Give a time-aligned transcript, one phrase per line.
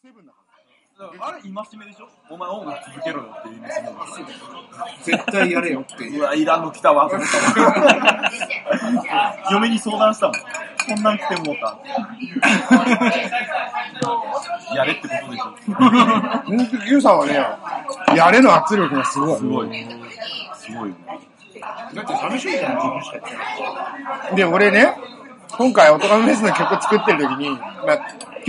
[0.00, 0.38] セブンだか
[1.20, 2.08] あれ、戒めでしょ？
[2.30, 3.94] お前音楽続けろよっていう意味するの。
[5.02, 6.06] 絶対やれよって。
[6.08, 7.10] うわ、いらんの来たわ。
[9.50, 10.36] 嫁に相談したもん。
[10.36, 11.78] こんなん来てもうた。
[14.76, 15.46] やれってことでしょ。
[15.72, 16.42] ら。
[16.46, 17.34] 本当にユウさんはね、
[18.16, 19.38] やれの圧力がすごい。
[19.38, 19.68] すごい。
[20.54, 21.18] すごいよね。
[21.94, 23.34] だって寂しいじゃん、自分しかやって
[24.26, 24.36] ない。
[24.36, 24.96] で、俺ね、
[25.56, 27.58] 今回、オトガメフェスの曲作ってる時に、ま
[27.94, 27.98] あ、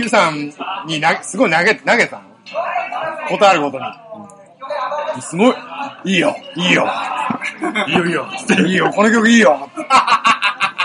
[0.02, 0.52] Q さん
[0.86, 2.22] になすごい投げ、投げたの？
[3.28, 3.84] ことあるごとに。
[5.20, 5.54] すごい、
[6.04, 6.88] いいよ、いいよ。
[7.86, 8.26] いいよ、いいよ。
[8.66, 9.68] いいよ、この曲いいよ。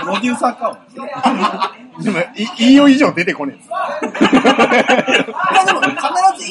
[0.00, 0.76] プロデューサーかも。
[2.02, 2.24] でも、い
[2.58, 4.00] いいよ以上出てこねまあ
[5.64, 5.96] でも、必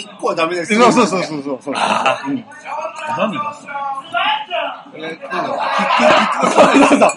[0.01, 0.77] ず1個はダメですえ。
[0.77, 1.75] そうそうそうそうそうそう。
[2.27, 2.43] うん
[3.17, 3.67] 何出す
[4.95, 5.59] えなんだろう
[6.51, 7.11] そうそうそう。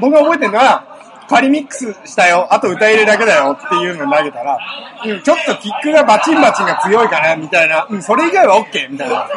[0.00, 0.95] 僕が覚えてるのは、
[1.28, 4.58] 仮ミックスしたよ、あと歌入れだけだよっていうのを投げたら、
[5.04, 8.90] うんちょっとキックがバチンバチンが強いかな、みたいな、うん、それ以外は OK!
[8.90, 9.28] みたいな。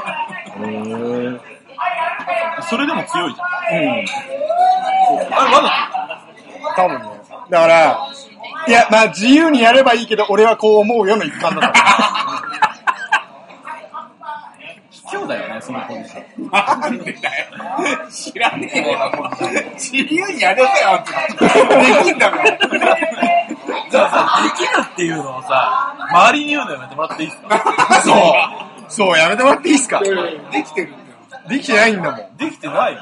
[2.70, 3.78] それでも強いじゃん。
[3.78, 3.90] うん。
[5.34, 5.90] あれ、わざ
[6.76, 7.20] 多分ね。
[7.50, 8.10] だから、
[8.68, 12.69] いや、まあ自由にやればいいけど、俺はこう思うよの一環だった。
[15.12, 16.50] と卑怯だよね、そのポジション。
[16.52, 17.48] なんでだよ。
[18.10, 19.12] 知らねえよ。
[19.74, 21.46] 自由にやれたよって。
[22.04, 22.58] できんだから。
[23.90, 28.02] じゃあさ、できるっていうのをさ、周りに言うのやめてもらっていいですか？
[28.04, 28.16] そう。
[28.88, 30.00] そう、やめてもらっていいっすか？
[30.00, 30.10] で
[30.64, 31.04] きてるんだよ。
[31.48, 32.38] できてないんだもん。
[32.38, 33.00] できてないよ。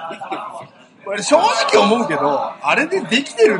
[1.06, 3.58] 俺正直思うけど、あれでできてる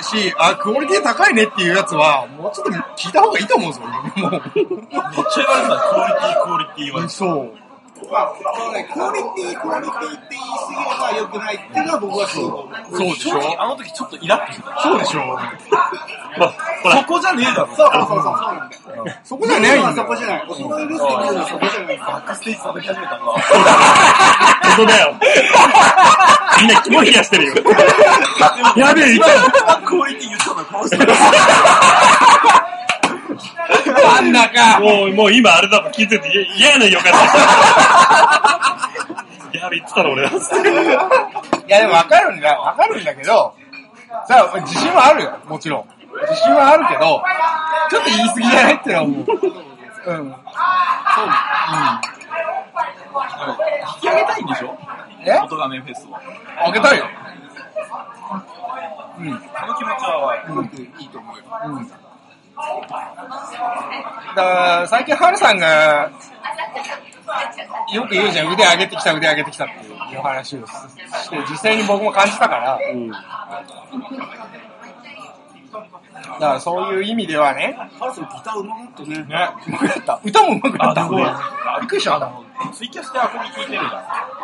[0.00, 7.08] し、あ、クオリティ高いねっていうやつは、もうちょっと聞いた方がいいと思うんですよ、もめっちゃ言われてた、クオリティ、クオリティ言われう。
[7.08, 7.52] てそう。
[8.10, 12.68] まあ、あのね、クオリティ、クオリティって言い過ぎるのは良くないっていうのは僕はそう思う。
[12.90, 14.80] そうでしょ正直あの時ちょっとイラッとしてた。
[14.82, 15.20] そうでしょ
[16.82, 17.76] そこじゃねえだろ。
[17.76, 19.10] そうそうそう、そうなんだよ。
[19.24, 20.16] そこじゃないんだよそこ。
[20.16, 20.46] じゃない。
[20.48, 21.98] そこじゃない。
[21.98, 23.24] バックステージ叩き始めたんだ。
[23.24, 23.40] 本
[24.76, 25.14] 当だよ。
[26.60, 27.54] みんな肝冷やしてるよ。
[28.76, 30.96] やべえ、いたクオリティ言ったのこの人
[34.52, 34.76] だ。
[34.76, 34.94] あんなか。
[34.96, 37.18] もう、もう今あれだもん聞いてて嫌な予感だ
[39.52, 40.70] やべえ、言ってたの俺だっつって。
[40.70, 40.74] い
[41.68, 43.54] や、でもわかるんだ、わかるんだけど、
[44.26, 45.84] さあ、自信はあるよ、もちろん。
[46.28, 47.22] 自信はあるけど、
[47.90, 49.20] ちょっと言い過ぎじゃないってのは思う。
[49.20, 49.26] うん。
[49.26, 50.16] そう。
[53.96, 54.66] 引き上げたいんでしょ？
[54.68, 55.28] うん。
[55.28, 55.40] え？
[55.44, 56.16] オトガメフェスを。
[56.64, 57.04] あげたいよ。
[59.18, 59.24] そ
[59.66, 60.88] の気持ちはわかる。
[60.98, 61.42] いいと思うよ。
[61.66, 61.90] うん。
[64.36, 66.10] だから、最近、ハルさんが、
[67.92, 72.78] よく言うじゃん、腕上げてきた、腕上げてきたっていう話をして、実際に僕も感じたから、
[76.40, 79.18] だからそういう意味ではね、ハルさんギター上手かったね。
[79.24, 80.20] ね、うまくなった。
[80.24, 81.08] 歌もうまくなった。
[81.80, 82.16] びっくりした。
[82.16, 83.84] あの、ツイキャスでアコギ聞いてるじゃん。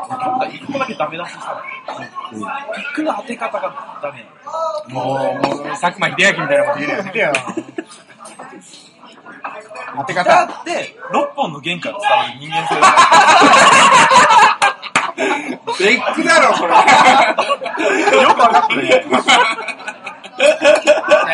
[0.09, 2.39] 今回一個だけダメ出ししたの。
[2.75, 4.25] ピックの当て方がダメ。
[4.93, 7.33] もう、もう、佐久間秀明みたいなこと言うのやめてよ。
[9.97, 10.31] 当て方。
[10.31, 12.97] ーって6本の弦から伝わる人間性だ
[15.79, 16.75] ベックだろ、これ。
[18.23, 18.87] よくわかってない。
[18.87, 18.91] い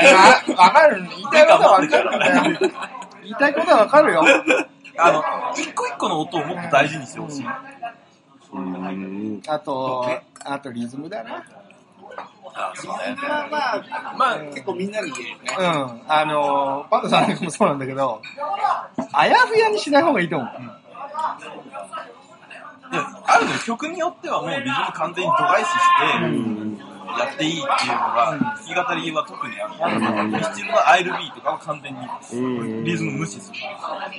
[0.07, 0.17] や
[0.57, 1.03] わかる。
[1.03, 2.43] 言いたいことはわかるんだよ。
[3.23, 4.25] 言いたいことはわかるよ。
[4.99, 5.23] あの、
[5.57, 7.47] 一個一個の音をもっと大事にしてほしい。
[9.49, 10.07] あと、
[10.45, 11.43] あとリズムだな。
[12.55, 13.17] あ、そうね。
[13.21, 15.57] まあまあ、まあ、結構みんなに言えるね。
[15.59, 16.03] うん。
[16.09, 18.21] あの、パンダさんなんかもそうなんだけど、
[19.13, 20.49] あやふやにしない方がいいと思う。
[22.93, 26.83] いやあるのよ曲によってはもうリズム完全に度外視して、
[27.19, 30.29] やっていいっていうのが、弾き語りは特にある。
[30.29, 33.59] ミスチルの I'll be とかは完全にリズム無視する。
[33.81, 34.11] あ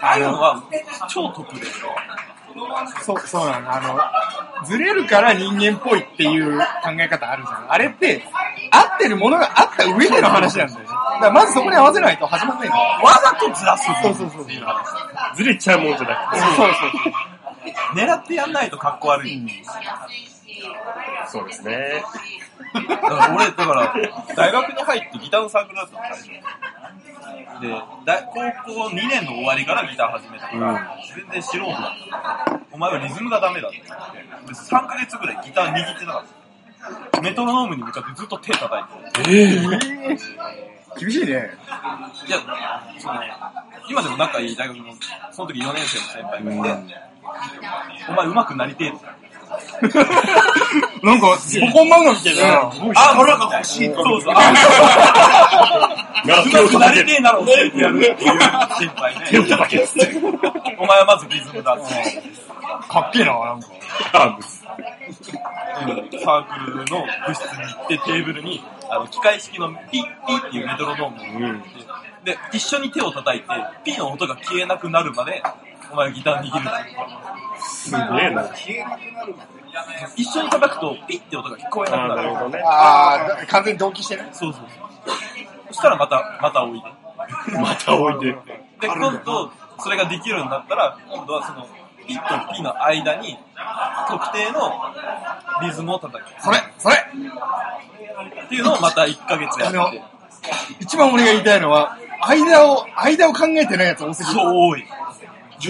[0.00, 0.62] あいうのは
[1.08, 1.66] 超得で。
[3.02, 3.72] そう、そうなの。
[3.72, 6.64] あの、ずれるから人間っぽいっていう考
[6.98, 7.72] え方あるじゃん。
[7.72, 8.24] あれって、
[8.70, 10.86] 合ってるものがあった上での話なんだよね。
[10.86, 12.82] だからまずそこに合わせないと始まんないんだよ。
[13.04, 14.46] わざとずらすそうそうそう。
[15.36, 16.40] ずれちゃうもんじゃなくて。
[16.40, 16.68] そうそう
[17.94, 19.42] 狙ってやんないと格好悪い。
[21.26, 22.02] そうですね。
[22.74, 23.94] だから俺、だから、
[24.36, 26.30] 大学に入ってギターのサークルだったの、最初。
[27.60, 27.68] で、
[28.04, 32.60] だ高校2年の終わりからギター始めたから、全然素人だった。
[32.72, 34.48] お前はリズムがダメだって言って。
[34.48, 36.24] で3ヶ月ぐらいギター握ってなかっ
[37.12, 37.20] た。
[37.20, 40.18] メトロノームに向かってずっと手叩いて。
[40.98, 41.32] 厳しいね。
[41.32, 42.38] いや、
[42.98, 43.20] その、
[43.88, 44.94] 今でも仲いい大学の、
[45.32, 46.94] その時4年生の先輩がいて、
[48.08, 48.98] お前上手くなりてえって。
[51.04, 52.72] なんか、スポコン漫画みたいな。
[52.96, 54.32] あ、これが欲しいそうそう。
[54.34, 54.52] あ、
[56.26, 57.06] ガラスをうまくな叩ける。
[57.06, 59.48] りてえなら教えてやるっていう先輩手をね。
[59.50, 60.16] 叩けっつって。
[60.78, 61.94] お前はまずリズムだって。
[62.88, 63.68] かっけえな、なんか。
[64.14, 64.38] あ
[66.24, 71.62] サークルの部室に行ってテーブルに、あの、機械式のピッピッっていうメトロノームをうん。
[72.24, 73.46] で、一緒に手を叩いて、
[73.84, 75.42] ピの音が消えなくなるまで、
[75.92, 76.70] お前ギター握る。
[77.60, 78.44] すげえな。
[78.44, 79.53] 消えなくなるまで。
[80.16, 82.22] 一緒に叩くと、ピッって音が聞こえなああ、くなる。
[82.22, 82.62] なるほどね。
[82.64, 84.28] あ完全に同期してね。
[84.32, 85.16] そうそうそう。
[85.68, 86.88] そしたらまた、また置いて。
[87.58, 88.38] また置いて。
[88.80, 91.66] で、今度、それができるようになったら、今度はその、
[92.06, 92.22] ピと
[92.54, 93.38] ピの間に、
[94.08, 94.94] 特定の
[95.62, 96.42] リズムを叩く。
[96.42, 96.96] それ、それ
[98.44, 100.02] っていうのをまた1ヶ月やあのって。
[100.80, 104.34] 一番俺が言いたいのは、間を、間を考えてないやつ多すぎる。
[104.34, 104.86] そう、多い。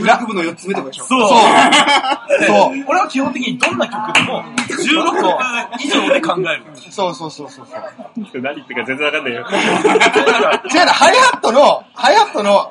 [0.02, 1.04] 16部の4つ目とかでしょ。
[1.04, 2.38] そう。
[2.40, 6.62] でそう 俺は基本的にどんな曲でも、16曲以上で考える。
[6.90, 8.40] そうそうそうそうそう。
[8.40, 9.40] 何言ってるか全然わかんないよ。
[9.40, 12.70] 違うな、ハイハットの、ハイハットの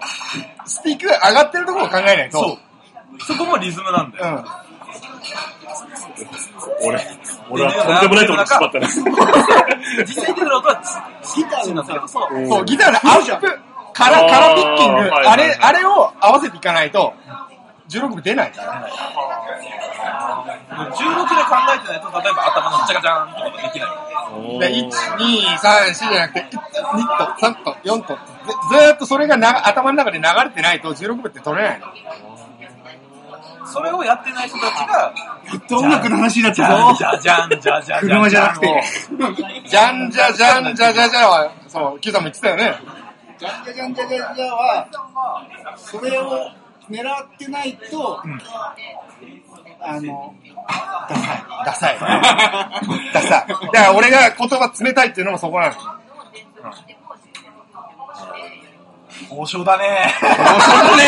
[0.66, 2.40] スピークが上がってるところを考えないと。
[2.40, 2.58] そう。
[3.24, 4.26] そこもリズムなんだよ。
[4.26, 4.64] うん。
[6.88, 7.00] 俺、
[7.50, 8.88] 俺はとんでもないところでしまったね。
[10.06, 10.82] 実際出てる音は
[11.36, 12.36] ギターなんだけど、そう。
[12.36, 13.60] うんそう、ギターのアップ、
[13.94, 17.14] カラ、カラピッキング、あーはいはいあれ、あれを合わせていかないと、
[17.90, 18.90] 16分出ないから。
[20.74, 24.60] 16で考えてないと、例えば頭のチャカチャンとかができない。
[24.60, 28.18] で、1、2、3、4じゃなくて、1と3と4と、
[28.70, 31.88] ずずーっとそれがな頭の中で流れてないと16分って取れないの。
[33.66, 35.14] それをやってない人たちが、
[35.50, 38.02] ずっと音楽の話になっちじゃゃうじゃじゃんじゃじゃじゃん。
[38.02, 38.84] 車じゃなくて。
[39.68, 42.76] じゃんじゃじゃんじゃじゃじゃは、そう、キューさんも言ってたよね。
[43.44, 44.88] じゃんじゃじゃんじゃじゃじゃは、
[45.76, 46.50] それを
[46.90, 48.22] 狙ってないと、
[49.82, 50.34] あの、
[51.10, 51.44] ダサい。
[51.66, 52.00] ダサい。
[53.14, 53.30] ダサい。
[53.30, 55.74] だから俺が言葉冷たいっていうのもそこなの。
[59.30, 60.14] 交渉だね。
[60.22, 61.04] 交渉だね。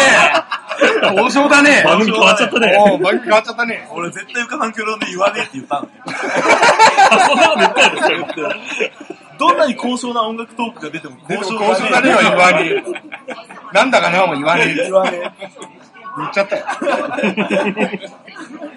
[1.15, 2.73] 交渉だね番組変わっちゃったね。
[2.75, 3.87] 番組変わっちゃったね。
[3.93, 6.03] 俺絶対浮かさんクロで言わねえって言ったんだよ。
[7.27, 9.15] そんなこと言ったよ、それって。
[9.37, 12.83] どんなに高尚な音楽トークが出てもでも交交渉だねは言わねえ。
[13.73, 14.75] なんだかなも言わねえ。
[14.75, 15.33] 言わね
[16.17, 16.65] 言っちゃったよ。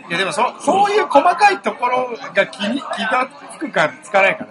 [0.08, 4.50] いやでもそ、そういう細かいところが気に、気がつくかつかないかね。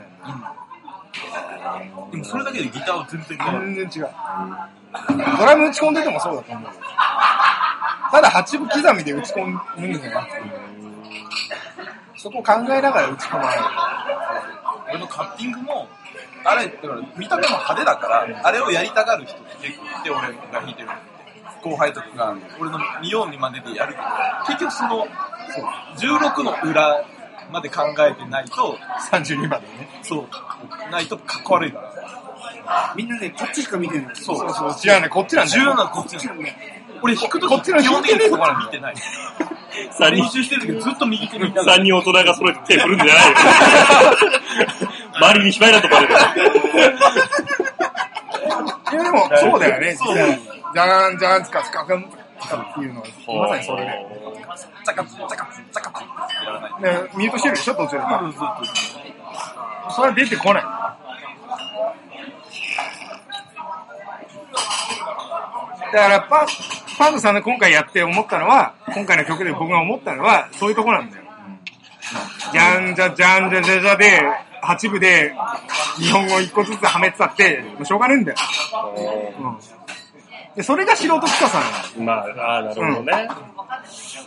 [2.10, 2.12] え。
[2.12, 3.76] でもそれだけでギターは全然変わる。
[3.76, 4.10] 全然違う。
[5.38, 6.70] ドラム打ち込んでてもそうだと思うよ。
[8.12, 10.42] ただ8分刻みで打ち込むんじゃなくて、
[12.16, 13.58] そこを考えながら打ち込まない。
[14.90, 15.88] 俺のカッティングも、
[16.44, 20.90] あれ、だから見た目も派手だから、あれをやりたがる人って結構いて、俺が弾いてる
[21.64, 24.06] 後輩とかが、俺の見よう見まねでやるけど、
[24.48, 25.08] 結局その、
[25.98, 27.06] 16の裏
[27.52, 28.78] まで考えてないと、
[29.12, 30.00] 32までね。
[30.02, 32.94] そう、ないとかっこ悪いから。
[32.96, 34.16] みんなね、こっちしか見てない。
[34.16, 35.70] そうそうそう、違うね、こっちなんだ重要よ。
[35.72, 36.42] なのはこっちなの。
[37.02, 38.96] 俺弾くときこっちの基本的にこっち見てない。
[39.92, 43.22] 三人、練習してる時ずっと右手見ながら三人大人が揃えて手振るんじゃないよ。
[45.20, 46.14] 周りに芝居だとバレる。
[48.94, 50.40] いやでも、そうだよね、実際。
[50.74, 52.10] じゃーん、じゃーん、つかつかくん、
[52.40, 53.08] つかっていうのは、
[53.48, 53.92] まさにそれで。
[54.86, 56.08] ザカツ、ザカツ、ザカツっ
[56.40, 56.72] てやらない。
[56.82, 57.98] ね、ミュートしてるでしょ、途中で。
[57.98, 58.46] うんずっと
[59.92, 60.64] それは出てこない。
[60.64, 60.70] だ
[66.00, 66.46] からパ、
[66.98, 71.24] パンドさんの今回やって思ったのは、今回の曲で僕が思ったのは、そういうとこなんだよ。
[72.52, 74.22] じゃんじゃじゃんじゃじゃじゃで、
[74.64, 75.34] 8部で
[75.98, 78.38] 日本語一個ずつはめてたって、もうしょうがねえんだよ。
[79.40, 79.58] うん。
[80.56, 82.04] で、それが素人臭さなの。
[82.04, 83.30] まあ、ああ、なるほどね。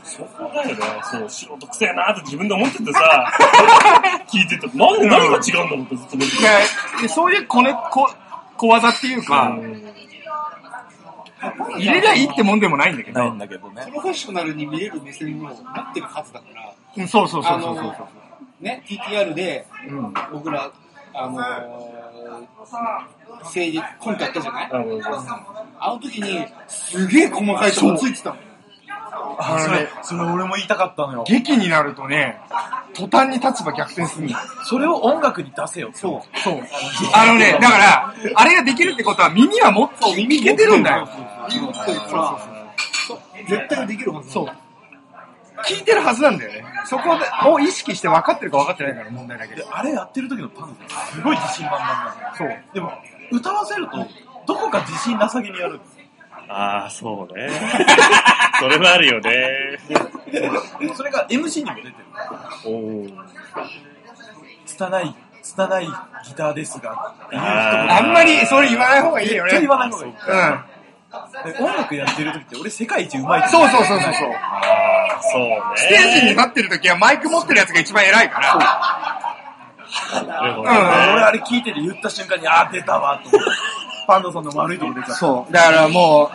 [0.04, 0.82] そこだよね。
[1.02, 3.32] そう、素人くせえなって自分で思っててさ、
[4.32, 8.08] 聞いてて、何、何が違うんだろうってずっと思ってそういう小,、ね、小
[8.56, 9.56] 小技っていうか、
[11.40, 13.20] 入れりゃいいってもんでもないんだけど。
[13.20, 13.92] ないんだけどねプ。
[13.94, 15.54] ロフェッショナルに見れる目線を持っ
[15.94, 17.94] てるはずだから、うんそうそうそあうそうそうの、
[18.60, 20.12] ね、TTR でうん。
[20.32, 20.70] 僕ら、
[21.14, 21.42] あのー、
[23.44, 24.70] 政治コントやったじゃない？
[24.72, 25.00] あの
[25.78, 28.36] あの時に、すげえ細かいとこついてたの。
[29.12, 31.24] あのね、それ俺も言いたかったのよ。
[31.26, 32.40] 劇になるとね、
[32.94, 34.40] 途端に立場逆転するんだよ。
[34.64, 35.90] それを音楽に出せよ。
[35.94, 36.38] そう。
[36.38, 36.62] そう。
[37.14, 41.08] あのね、だから、あれができるってことは耳はもっと耳いけてるんだよ。
[41.48, 42.38] 耳持ってるから、
[43.06, 44.30] そう絶対できるはず。
[44.30, 44.46] そう。
[45.66, 46.64] 聞いてるはずなんだよね。
[46.86, 49.76] そこでを意識して分かってるか分かってないかの問題だけでど。
[49.76, 52.34] あれやってる時のパンダすごい自信満々なのよ。
[52.36, 52.74] そう。
[52.74, 52.92] でも、
[53.30, 54.06] 歌わせると、
[54.46, 55.80] どこか自信なさげにやる。
[56.52, 57.48] ああ、そうね。
[58.58, 59.78] それはあるよね。
[60.96, 61.94] それが MC にも出てる。
[62.66, 63.12] おー
[64.66, 65.86] 拙い、拙い
[66.26, 69.60] ギターですが、っていう人もああんまりそれ言わない方がいいよね。
[69.60, 70.12] 言わない方がいい。
[70.12, 70.64] うん。
[71.52, 74.32] で音楽やってる時って俺世界一うまいってそうそうそうそうそう。
[75.32, 75.56] そうね。
[75.76, 80.24] ステージに立ってる時はマイク持ってるやつが一番偉いから。
[80.26, 80.80] なるほどうんね。
[81.12, 83.50] 俺あれ聞いてて言った瞬間に、あー出たわ、と思って。
[84.10, 85.14] パンダさんの悪いとこ出ちゃった。
[85.14, 85.52] そう。
[85.52, 86.30] だからもう、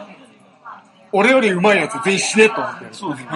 [1.12, 2.94] 俺より上手いやつ全員死ねと思ってる。
[2.94, 3.27] そうそう。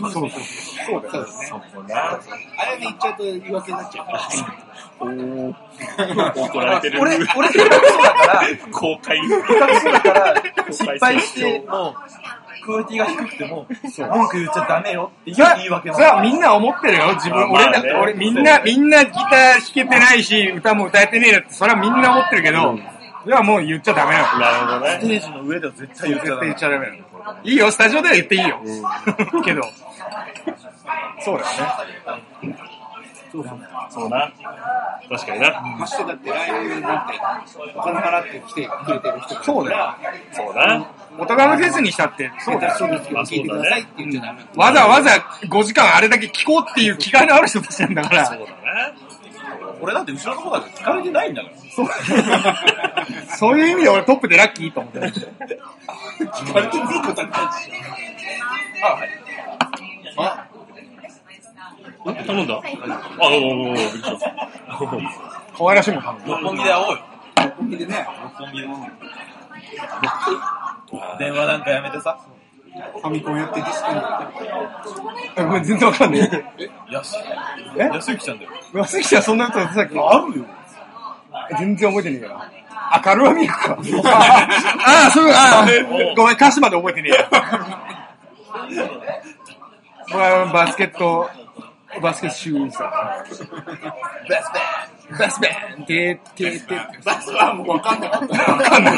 [0.00, 0.30] そうそう。
[0.30, 1.26] そうだよ。
[1.26, 2.12] そこな。
[2.12, 2.18] あ
[2.70, 4.20] れね、言っちゃうと言い訳になっちゃうから。
[6.42, 7.00] 怒られてる。
[7.02, 9.18] 俺、俺、下手くそだから、公開。
[9.20, 11.94] 下手くそだから、失敗しても、
[12.60, 13.66] クオリティが低くても、
[13.98, 17.50] 文句言っちゃダメよっていうそれは言い訳それはみんな思ってるよ、自分。
[17.50, 22.78] まあね俺だって、俺みんな、みんなギター弾けてないし、歌も歌えてねえよって、それはみんな思ってるけど、
[23.22, 24.38] それはもう言っちゃダメなの。
[24.38, 25.16] なるほどステね。
[25.16, 26.58] ージの上では絶対言っちゃダメ絶対言っ。
[26.58, 26.98] ちゃダメなの。
[27.44, 28.60] いいよ、スタジオでは言っていいよ。
[29.44, 29.62] けど、
[31.20, 31.50] そうだよ
[32.48, 32.56] ね。
[33.90, 34.32] そうな。
[35.08, 35.60] 確かにな。
[35.78, 37.14] ましてだってライブなんて、
[37.76, 39.94] お金払って来てくれてる人がそうだよ。
[40.32, 40.90] そうな。
[41.20, 42.74] 元ガムフェスにしたって、そうだよ。
[42.78, 44.40] そうですけど、聞いてくださいって言っちゃダメ。
[44.56, 48.26] わざわざ5時間あれだけ聞こうっていう気概のある人たちなんだから。
[48.26, 48.94] そうだな。
[49.82, 51.56] 俺だって後ろの方だから聞かれてないんだから。
[51.70, 51.86] そう
[53.36, 55.08] そういう意味で俺トップでラッキーと思ってる。
[55.08, 57.70] 聞かれてないことはないし。
[58.82, 59.08] あ、はい。
[60.16, 60.46] あ、
[62.24, 62.62] 頼んだあ、
[63.20, 63.30] おお
[63.68, 64.30] おおびっくりした。
[65.56, 66.04] 可愛らしいもん。
[66.26, 66.98] 六本木で会おうよ。
[67.36, 68.06] 六本木でね、
[68.38, 68.68] 六本木で。
[71.18, 72.18] 電話なんかやめてさ。
[72.70, 73.98] ファミコンやってディスコに
[75.36, 76.20] えごめん、全然わかんない。
[76.90, 77.16] やす、
[77.76, 77.82] え？
[77.84, 78.50] 安行ちゃんだよ。
[78.72, 79.98] 松木ちゃんそんなことさっき。
[79.98, 80.46] あるよ。
[81.58, 82.40] 全然覚えてねえよ。
[82.92, 83.76] あ、カルアミルクか。
[84.04, 85.66] ああ、そう、ああ、
[86.16, 87.28] ごめん、歌詞まで覚えてねえや。
[90.10, 91.30] これはバスケット、
[92.00, 93.24] バスケットシューズだ。
[94.28, 94.52] ベス
[95.18, 95.48] バスベ
[95.78, 96.74] ンててて
[97.04, 98.52] バスはもうわかんなかった。
[98.52, 98.94] わかんない。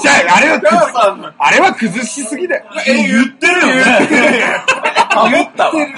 [0.00, 2.64] じゃあ、あれはく、あれは崩しすぎだよ。
[2.86, 3.82] え、言ってるよね。
[5.14, 5.72] ハモったわ。
[5.72, 5.88] 言っ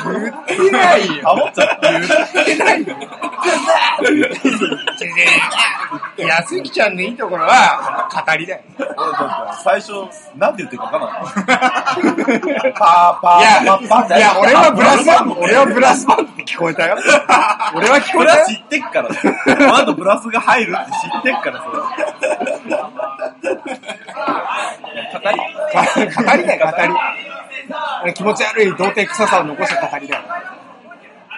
[0.61, 1.23] てないよ。
[1.25, 1.93] ハモっちゃった。
[1.93, 2.97] 言ってないよ。
[6.17, 8.63] 安木ちゃんのいいところは、語りだよ。
[9.63, 9.93] 最初、
[10.37, 11.09] なんて言ってるか分かんな
[12.69, 12.73] い。
[12.73, 16.97] パーパーパーパーいや、俺はブラスバンド、 俺はブラスバンドって聞こえたよ。
[17.75, 18.53] 俺は聞こえたよ知。
[18.55, 19.35] ってっからだよ。
[19.47, 22.85] この後ブラスが入るって知ってっから、それは。
[25.13, 26.95] 語り語りだよ、語り。
[28.15, 30.23] 気持ち悪い童貞臭さを残した語りだよ。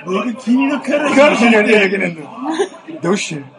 [0.06, 2.30] 俺、君の体何しなきゃいけないんだよ。
[3.02, 3.42] どうして？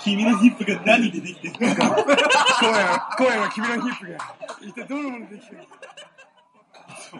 [0.00, 4.18] 君のヒップが何でできてる今夜は、今夜は君のヒップが、
[4.62, 5.62] 一体どのものでできてる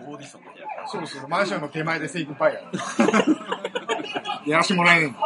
[0.07, 0.43] オーディション。
[0.87, 2.61] そうそう、マンションの手前でセイクパイや。
[4.47, 5.19] やらしてもらえねえん だ。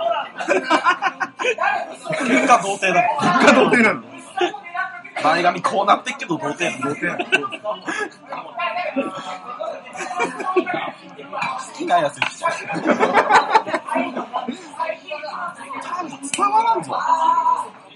[2.26, 3.02] 結果童貞だ。
[3.40, 4.08] 結果童貞なんだ。
[5.22, 7.18] 前髪こうなってっけど童貞童貞
[11.32, 12.52] 好きなやつにしちゃう。
[16.36, 16.92] 伝わらんぞ。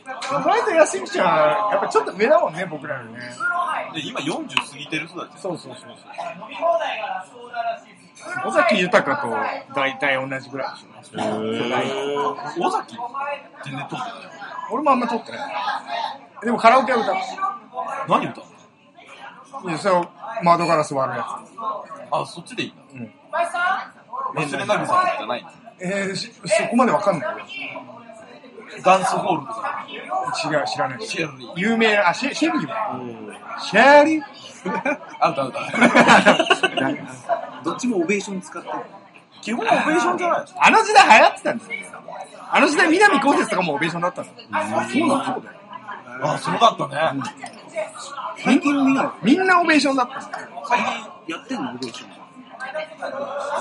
[0.06, 0.08] 意
[0.44, 1.26] 外と安木ちゃん、
[1.72, 3.18] やっぱちょっと上だもんね、僕らよりね。
[3.94, 5.40] で、今40過ぎてる人たち。
[5.40, 5.88] そうそうそうそ
[8.46, 8.48] う。
[8.48, 9.28] 尾崎豊と
[9.74, 12.36] 大体同じぐらいでしょ。
[12.60, 12.96] 尾崎
[13.64, 14.10] 全然撮ってない。
[14.70, 15.40] 俺もあんま撮ってない。
[16.42, 17.14] でもカラオケは歌う。
[18.08, 18.44] 何歌う
[19.68, 20.06] いや、それを
[20.42, 21.26] 窓ガラス割るや
[22.10, 22.82] あ、そっちでいいんだ。
[22.94, 23.12] うん
[24.34, 25.52] 忘れなぐさとかじゃないんだ。
[25.78, 25.84] つ。
[25.84, 27.44] えー、しそこまでわかんないよ。
[28.84, 29.86] ダンスホールとか。
[29.88, 31.06] 違う、知らない。
[31.06, 31.52] シェリー。
[31.56, 33.00] 有名な、あ、シェシェリーは？
[33.60, 34.22] シェリー？
[35.20, 35.58] アウトアウト。
[37.64, 38.74] どっちもオベーション使ってる。
[39.42, 41.76] 基本オベーションじゃないあの時代流行ってたんですよ。
[42.50, 44.28] あの時代、南こうせつとかもオベーションだったの。
[44.28, 44.32] そ
[45.04, 45.58] うなのそうだよ。
[46.22, 47.22] あ、そうだったね。
[48.38, 49.08] 最近見ない。
[49.22, 50.22] みんなオベーションだったの。
[50.66, 50.86] 最近、
[51.28, 52.10] やってんのオベーション。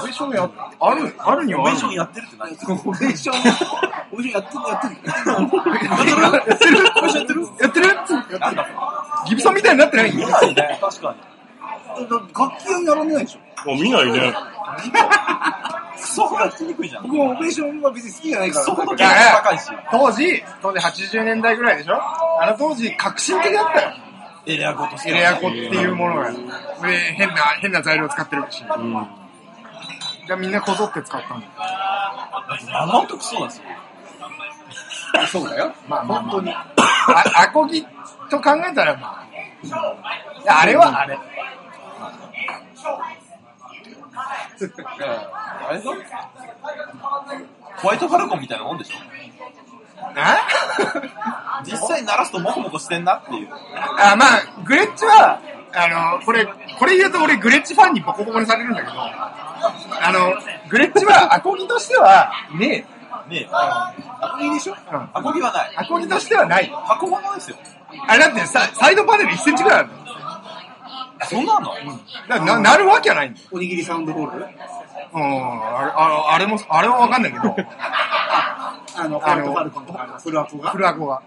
[0.01, 3.35] オベーションや、ある、あるにはあるオベーションやってるって何オベーション、
[4.11, 4.95] オベーションやってるやってる。
[5.05, 5.87] や
[6.55, 7.41] ってるやってる？
[7.61, 8.39] やってる？
[8.39, 8.67] なんだ
[9.27, 10.15] ギブソンみたいになってない？
[10.15, 10.77] 見ないね。
[10.81, 12.09] 確かに。
[12.09, 12.23] 楽
[12.57, 13.69] 器はやらないでしょ？
[13.69, 14.33] もう見ないね。
[15.95, 17.03] クソが聞きにくいじゃん。
[17.03, 18.65] 僕はオベーションは別に好きじゃないから。
[18.65, 19.69] クソほどいやいや高いし。
[19.91, 21.95] 当時、当時80年代ぐらいでしょ？
[22.41, 23.93] あの当時、革新的だったよ。
[24.45, 25.09] エレアコと。
[25.09, 26.31] エレアコっていうものが。
[26.31, 26.37] で、
[27.15, 28.63] 変な、変な材料使ってるし。
[28.63, 29.07] うん。
[30.27, 31.51] じゃあみんなこぞって使ったんだよ。
[31.57, 33.61] だって生音クソだし。
[35.31, 35.73] そうだよ。
[35.87, 36.53] まあまあ、本当に。
[36.53, 36.63] あ、
[37.37, 37.85] アコギ
[38.29, 39.23] と考えたらま
[40.47, 40.61] あ。
[40.61, 41.17] あれはあれ。
[44.17, 45.91] あれだ
[47.77, 48.95] ホワイトファルコンみたいなもんでしょ？
[50.17, 53.49] あ 実際鳴らすとモコモコしてんなっていう。
[53.99, 54.29] あ、まあ、
[54.63, 55.39] グレッチは、
[55.73, 55.87] あ
[56.19, 60.33] の、これ、これ言うと俺グレッチファンにボコボコにされるんだけど、あの、
[60.69, 62.85] グレッチは アコギとしては、ね
[63.27, 63.93] ねえ、ア
[64.33, 64.75] コギでしょ？
[64.75, 64.95] え。
[64.95, 65.09] うん。
[65.13, 65.71] アコギはない。
[65.77, 66.71] アコギとしてはない。
[66.87, 67.57] 箱物ですよ。
[68.07, 70.04] あれだってさ、サイドパネル1センチぐらいあるの。
[71.25, 71.73] そんなの？
[72.27, 73.47] だからな、なるわけはないんだよ。
[73.51, 74.37] おにぎりサウンドホール？
[74.37, 74.45] うん、あ
[75.85, 77.55] れ、あのあれも、あれはわかんないけど、
[78.97, 80.69] あの、ホワイトファルコンとかのフルアコが？
[80.71, 81.21] フルアコが。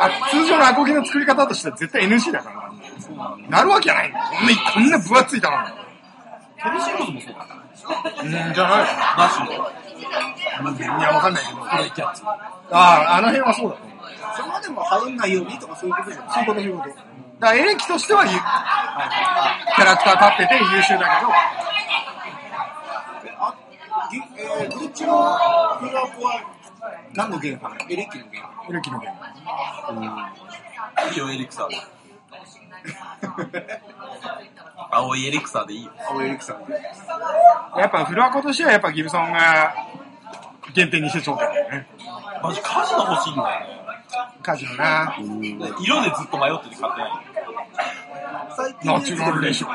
[0.00, 3.36] あ通常のアコギの作り方としては絶対 NC だからな。
[3.48, 4.24] なるわけはないんだよ。
[4.32, 5.74] こんな、こんな分厚い玉が。
[6.62, 8.22] トニシローズもそうだった。
[8.22, 9.52] うん、じゃないナッシュの
[10.98, 11.44] いや、わかんない
[11.94, 12.08] けど。
[12.08, 12.12] あ
[12.72, 13.98] あ、あの辺はそうだと思う。
[14.36, 16.32] それまでも入んないようにとかそういうことじゃない？
[16.34, 16.90] そういうこと、そういうこと。
[17.38, 21.32] だからエレキとしてはゆキャラクター立ってて優秀だけど、
[24.38, 25.12] えー、グリッチの
[25.76, 26.40] フルアコは
[27.14, 27.76] 何のゲームかな？
[27.90, 28.48] エレキのゲーム。
[28.70, 29.18] エレキのゲーム。
[31.12, 31.76] いいよ、エリクサーで。
[34.90, 35.92] 青いエリクサーでいいよ。
[36.08, 36.68] 青エレキさんは。
[37.78, 39.74] やっぱフルアコとしてはやっぱギブソンが
[40.72, 41.86] 限定にして頂点だよね。
[42.42, 43.85] マジカジノ欲しいんだよね。
[44.42, 45.16] カジノな。
[45.80, 47.10] 色でずっと迷ってて買ってない。
[48.56, 49.68] 最近ナチュラルでしょ。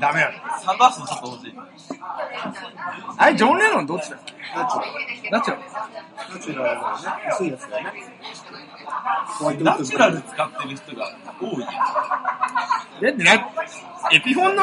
[0.00, 0.32] ダメだ。
[0.60, 1.54] サンダースのちょっと欲しい。
[3.18, 4.34] あれ、ジョン・レノンどっちだっけ？
[4.52, 4.92] ナチュラル。
[5.30, 5.62] ナチュラル。
[6.32, 7.26] ナチュラルだよね。
[7.32, 8.04] 薄いやつだよね。
[9.62, 11.70] ナチュラル使ってる人が多いやん。
[11.70, 11.74] だ
[13.10, 13.32] ってな、
[14.12, 14.62] エピフォンの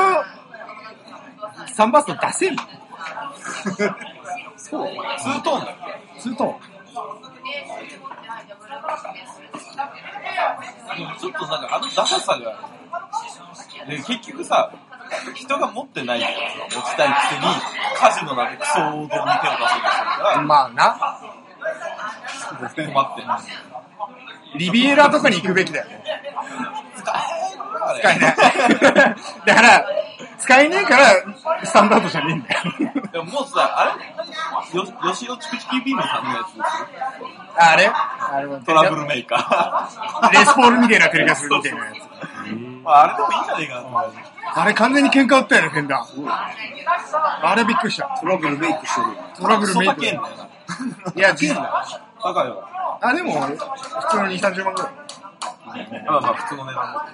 [1.74, 2.64] サンバースト出せんの？
[4.58, 4.88] そう。
[5.20, 6.74] ツートーンだっツートーン。
[10.94, 12.70] けでもちょっとなんかあのダサさが、
[13.88, 14.72] で結局さ、
[15.36, 16.28] 人が持ってないや
[16.72, 17.42] つを持ちたいくせに、
[17.98, 21.43] カジノなんてクソ王道に手を出そうとしてるかまあな。
[21.64, 23.24] ら、困って。
[24.58, 26.04] リビエラとかに行くべきだよね。
[26.96, 27.04] 使
[28.00, 28.36] 使えない。
[29.46, 29.86] だから、
[30.38, 31.06] 使えねえから、
[31.64, 32.62] スタンダードじゃねえんだよ。
[33.12, 33.96] でももうさ、あ
[34.74, 34.78] れ？
[34.78, 36.48] よ、吉尾チクチキビームさんのやつ。
[37.58, 37.88] あれ？
[37.88, 40.32] あれもトラブルメーカー。
[40.32, 41.98] レスポールみたいなテレカスみたいなやつ。
[42.84, 44.04] まあ、あれでもいいんじゃねえかなと思う。
[44.56, 47.48] あれ完全に喧嘩売ったよね、フェンダー。
[47.48, 48.18] あれびっくりした。
[48.20, 49.08] トラブルメイクしてる。
[49.36, 51.86] トラブルメイクいや、実な。
[52.22, 52.64] 高いよ。
[53.02, 53.58] あ、でも、普
[54.12, 55.04] 通の2、30万ぐらい。
[56.06, 57.14] まあまあ、普通の値段だ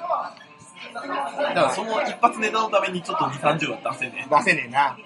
[0.92, 4.98] だからその一発ネタのためにちょっと2、30は出せね出せねえな。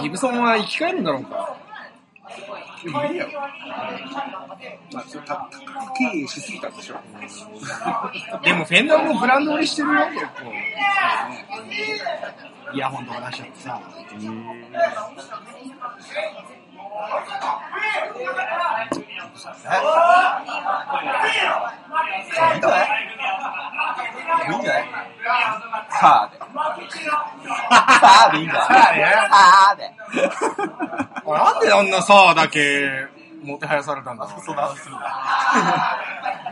[0.00, 1.56] ギブソンは生き返るんだろうか。
[2.86, 2.90] え。
[2.90, 3.32] 無理やろ。
[4.92, 6.96] まあ、それた高く経営しすぎたんでしょ。
[8.42, 10.52] でも、フェンダーもブランド売りしてるよ、結構。
[12.74, 13.80] イヤホンとか出しちゃってさ。
[14.10, 14.20] いいん
[22.60, 22.88] じゃない
[24.50, 24.84] いいんじゃない
[25.90, 26.38] さあで。
[26.38, 26.44] さ
[28.28, 29.92] あでいいんじゃないさあねさあで。
[31.26, 33.06] なんであんなさだけ、
[33.44, 34.40] もてはやされたんだろう。
[34.44, 35.04] そんな話するんだ。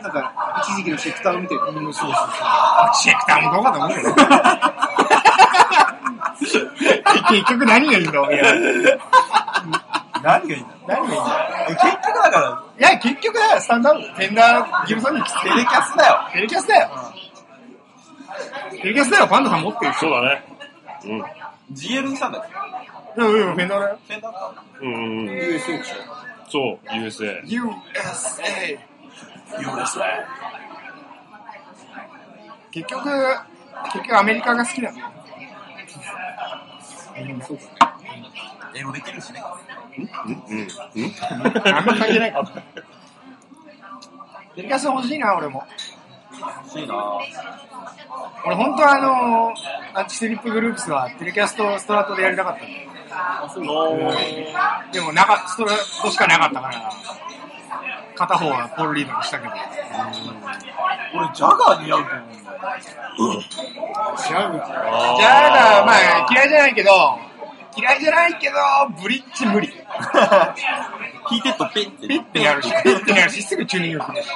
[0.02, 1.64] なんか、一時期のシェクターみたいな。
[1.64, 2.14] そうそうそう。
[3.02, 4.14] チェクターもどうかと思うけど。
[7.30, 8.98] 結局何がいいんだ、おめえは何がいいんだ？
[10.22, 10.96] 何がいいんだ？
[11.68, 14.00] 結局だから、いや、結局だよ、スタンダード。
[14.00, 16.20] フェンダー、ギブソンに来てテレキャスだよ。
[16.32, 16.90] テレキャスだよ。
[18.72, 19.98] テレキャスだよ、パンダさん持ってるし。
[19.98, 20.44] そうだね。
[21.04, 21.22] うん。
[21.74, 22.89] GL にしたんだっけ？
[23.16, 23.48] うん。
[23.48, 23.98] うん、フェンダーだよ。
[24.06, 24.94] フェンダーかうん。
[24.94, 25.28] うん。
[25.28, 25.94] USA でしょ。
[26.48, 27.42] そう、USA。
[27.44, 28.78] USA。
[29.58, 30.00] ?USA。
[32.70, 33.10] 結局、
[33.92, 34.94] 結局アメリカが好きなん。
[34.94, 35.08] だよ。
[37.16, 38.24] うん、そうだね。
[38.74, 39.42] 英語できるしね。
[39.96, 40.04] うん。
[40.04, 40.68] うん。
[41.22, 41.84] あん。
[41.84, 42.46] ま関係ないから。
[44.54, 45.64] テレキャス欲しいな、俺も。
[46.64, 47.18] 欲しいな
[48.46, 49.54] 俺本当はあの
[49.94, 52.68] アンチスリップグループスはテレキャスとストラトでやりたかったん。
[52.68, 52.90] だよ。
[54.92, 56.92] でもなか、ストラトしかなかったから、
[58.14, 59.54] 片方はポールリードにしたけど。
[61.14, 63.50] 俺、ジャガー似合うと思うんだよ。
[64.20, 64.64] 違うが。
[65.14, 67.18] あじゃあ、まあ嫌いじゃないけど、
[67.76, 68.56] 嫌いじゃないけど、
[69.02, 69.68] ブリッジ無理。
[69.68, 72.08] 弾いてっとピッて。
[72.08, 74.28] ピッてやるし、ピッてやるし、すぐチューニングするし。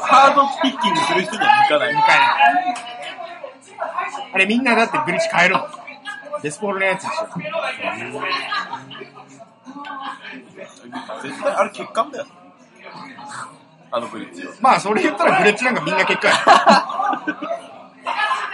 [0.00, 1.94] ハードピッキングする人には向かない。
[1.94, 2.18] 向かない。
[4.34, 5.56] あれみんなだってブリッジ変える。
[6.40, 7.26] デスポールのやつでしょ。
[11.22, 12.26] 絶対、あれ欠陥だよ。
[13.90, 14.52] あのブリッジは。
[14.60, 15.74] まあそれ言ったらブレッジなん。
[15.74, 15.96] かみん。
[15.96, 16.34] な結果や。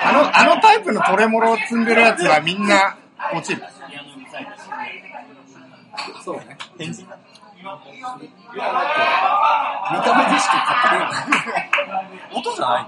[0.00, 1.84] あの、あのタイプのトレモロを積ん。
[1.84, 2.66] でるやつはみん。
[2.66, 2.96] な
[3.32, 3.62] 落ちる。
[6.24, 6.58] そうね。
[6.78, 7.18] 変人だ。
[7.58, 7.64] 見
[10.00, 11.26] た目でしか買っ
[11.84, 12.04] てない。
[12.34, 12.86] 音じゃない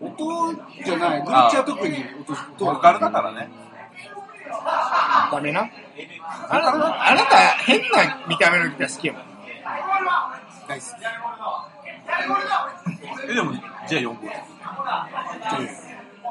[0.00, 1.22] 音じゃない。
[1.22, 3.48] グリッチは特に音、音ボーカルだからね。
[5.30, 5.68] ダメな。
[6.48, 9.22] あなた、あなた変な見た目のギター好きやもん。
[10.68, 10.88] 大好き。
[13.30, 13.52] え、でも、
[13.88, 14.16] じゃあ4号。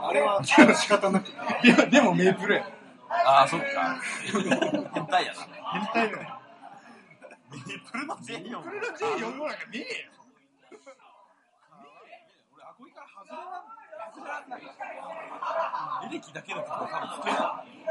[0.04, 1.28] あれは仕方なく。
[1.64, 2.68] いや、でもメープルや。
[3.10, 3.66] ああ、そっか。
[4.94, 5.40] 変態やな。
[5.74, 6.40] 変態だよ。
[7.52, 8.64] メープルの J4。
[8.64, 9.86] これの J4 号なんかねえよ。
[12.56, 13.71] 俺、アコギから外れらん外
[14.32, 14.62] れらんない。
[16.10, 17.82] エレキだけの曲は多分作れない。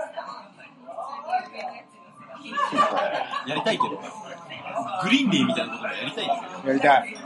[3.47, 4.01] やりたいけど。
[5.03, 6.69] グリーンデーみたいなこともやりたいですよ。
[6.69, 7.17] やりたい。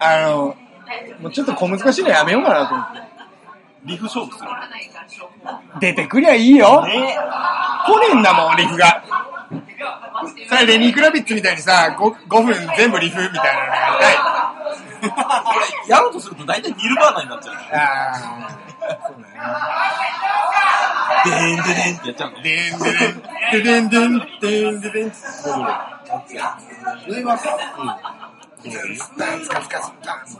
[0.00, 0.56] あの、
[1.20, 3.08] もうちょっと小難しいのやめようかなと思って。
[3.84, 4.50] リフ勝負する。
[5.80, 6.82] 出てくりゃいいよ。
[6.82, 7.16] 来ね
[8.10, 9.04] えんだもん、リフが。
[10.48, 14.37] それレニー・クラビッツみたいにさ、5, 5分全部リフみたいなのやりたい。
[15.02, 15.12] 俺、
[15.88, 17.54] やろうとすると大体ニルバーナになっちゃう。
[17.54, 18.14] ああ、
[19.06, 19.34] そうだね。
[21.24, 22.42] でーんででんってやっちゃうの。
[22.42, 25.12] でんででん、ででんでん、でんででん。
[27.08, 27.46] 縫います。
[29.16, 30.38] ダンスカスカスダンス。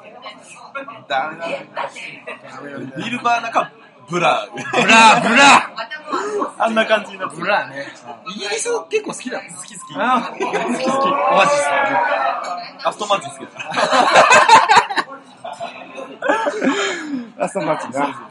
[1.09, 1.47] ダメだ。
[2.99, 3.73] Nirvanaか、
[4.09, 5.71] Blur。Blur、ブラ
[6.59, 7.41] あんな感じになってー。
[7.41, 7.87] Blurね。
[8.35, 9.53] イギリス結構好きだもん。
[9.55, 9.95] 好き好き。
[9.95, 10.55] 好き好き。
[10.55, 10.61] オ
[11.41, 12.01] アシスだね。
[12.85, 13.61] アストンマーチン好きだ。
[17.39, 18.29] ラストマッチな。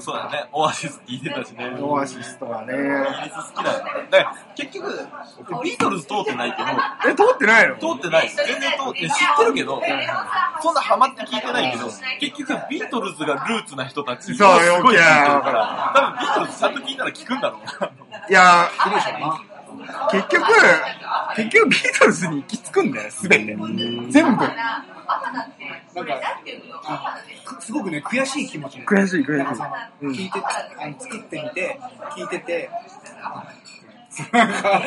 [0.00, 0.48] そうだね。
[0.52, 1.70] オアシス聞いてたしね。
[1.80, 2.74] オアシスとかね。
[2.74, 2.82] イギ
[3.24, 3.90] リス好きだよね。
[4.10, 5.08] だから結局、
[5.62, 6.68] ビートルズ通ってないけど、
[7.10, 7.76] え、通ってないの？
[7.76, 8.28] 通ってない。
[8.28, 9.82] 全然通って、知ってるけど、
[10.62, 11.86] そんなハマって聞いてないけど、
[12.20, 14.34] 結局ビートルズがルーツな人たち。
[14.34, 17.90] そうすごい聞いてるから、多分ビートルズちゃんと聞いたら聞くんだろうな。
[18.28, 18.68] いや
[20.10, 20.44] 結局、
[21.36, 23.44] 結局ビートルズに行き着くんだよ、すべて。
[24.10, 24.44] 全部。
[25.96, 26.20] なんか、
[27.60, 29.62] すごくね、悔しい気持ち悔しい、悔しい。
[30.02, 30.40] うん聞いて、
[30.78, 31.80] あの作ってみて、
[32.14, 32.70] 聞いてて、
[34.32, 34.82] なんか、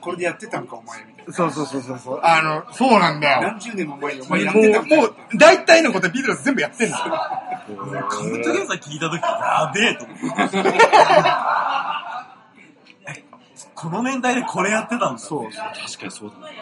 [0.00, 1.32] これでやってたんか、お前、みたいな。
[1.32, 2.20] そうそうそうそうそう。
[2.22, 3.42] あの、そうなんだよ。
[3.42, 7.04] 何十年も前にお前やってたもう、大体のことビートルズ全部やってんだよ。
[8.08, 10.58] カムトゥゲザー聞いたとき、やべえと思って。
[13.74, 15.18] この年代でこれやってたんだ。
[15.18, 15.50] そう。
[15.50, 16.56] 確かにそうだね。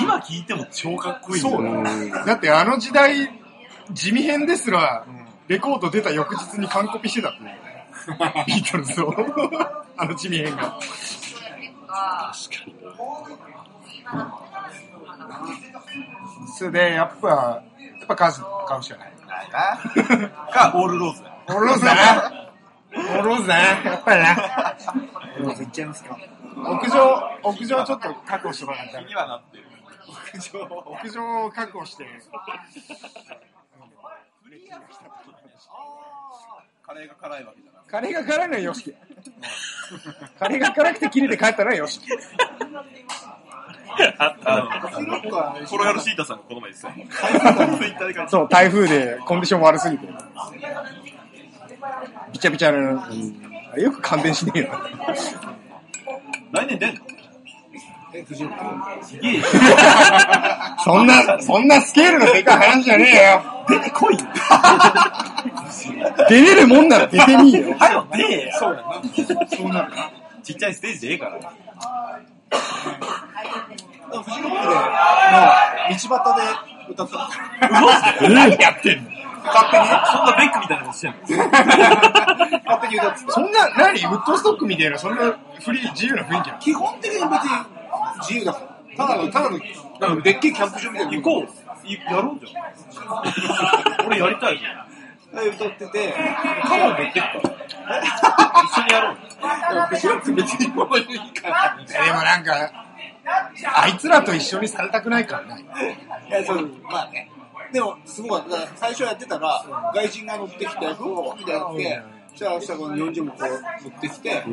[0.00, 3.30] 今聞いても超かっこいいんだよそうだってあの時代、
[3.92, 5.04] 地味編ですら、
[5.48, 7.58] レコード出た翌日に完コピしてたってね。
[8.46, 9.14] ビートルズを。
[9.96, 10.62] あの地味編が。
[10.62, 12.80] 確かにね。
[16.58, 17.62] それで、やっぱ、や
[18.04, 19.12] っぱ数買うしかない。
[19.26, 20.28] ないな。
[20.52, 21.34] か、オールローズだよ。
[21.48, 22.32] オールローズだな。
[22.94, 23.62] オールローズだな。
[23.90, 24.76] やっぱりな。
[25.44, 26.18] どうぞ行っちゃいますか。
[26.56, 29.64] 屋上、屋上ちょっと確保してもらった気にはなってる。
[30.34, 32.06] 屋上を確保して。
[36.82, 37.90] カレーが辛いわけじゃなくて。
[37.90, 38.94] カレーが辛いのはよしき。
[40.38, 42.06] カレーが辛くて切れて帰ったのはよしき。
[44.18, 44.34] あ
[45.68, 50.08] コロヤルシータさんがこの前で書いてたそう、台風でコンディション悪すぎて。
[52.32, 54.70] びちゃびちゃな、あれよく感電しねえよ。
[56.52, 57.00] 来年出んの
[59.02, 59.44] すげえよ。
[60.84, 63.42] そんな、そんなスケールのでかい話じゃねえよ。
[63.68, 64.20] 出てこいよ。
[66.28, 67.74] 出れるもんなら出てみえよ。
[67.78, 68.52] はよ、出えよ。
[68.58, 69.00] そうやな。
[69.56, 70.10] そうなるな。
[70.42, 71.32] ちっちゃいステージでええから。
[74.12, 74.76] フジロックで、の、
[75.88, 76.42] 道端で
[76.92, 77.16] 歌った。
[78.28, 79.10] 何やってんの？
[79.44, 83.32] 勝手に、そんなベックみたいなことしてんの勝手に歌ってた。
[83.32, 84.00] そんな、何？
[84.00, 86.58] ウッドストックみたいな、そんなフリー、自由な雰囲気なの？
[86.60, 87.28] 基本的に別に
[88.20, 89.06] 自由だから。
[89.06, 89.58] ただの、ただの、
[90.00, 91.12] なんかでっけえキャンプ場みたいな。
[91.12, 91.86] 行こう。
[91.86, 94.06] いやろうじゃん。
[94.06, 95.46] 俺やりたいじゃん。
[95.46, 95.48] う。
[95.48, 96.14] 歌ってて、
[96.62, 98.02] カバー持ってくから。
[98.64, 99.16] 一緒にやろう。
[99.88, 101.76] フジロック別にこういういいから。
[101.86, 102.86] でもなんか、
[103.74, 105.64] あいつらと一緒にされたくないからね。
[106.28, 107.30] いや、そう、まあね。
[107.72, 108.42] でも、すごい、
[108.76, 113.48] 最初やってたら、外人が乗ってきて、ふおーみたいなって、そしたら、そしたらこの40もこう
[113.90, 114.44] 乗ってきて、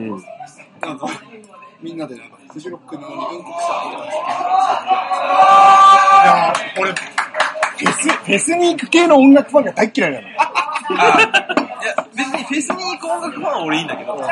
[0.81, 1.07] なんか、
[1.81, 4.05] みんなでなんか、フジロックのようにうんこ臭いとか
[6.75, 10.27] でも、俺、フェス、フェスに行く系の音楽ファンが大っ嫌いなの。
[10.27, 14.25] いや、別にフェスに行く音楽ファンは俺いいんだけど、フェ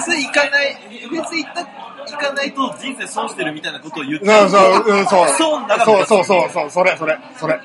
[0.00, 0.74] ス行かない、
[1.08, 5.28] フェス行った、行かないと人生損してるみたいなことを言ってそうそう、うん、そう。
[5.28, 7.60] そうだからそうそうそう、そう、それ、それ、それ。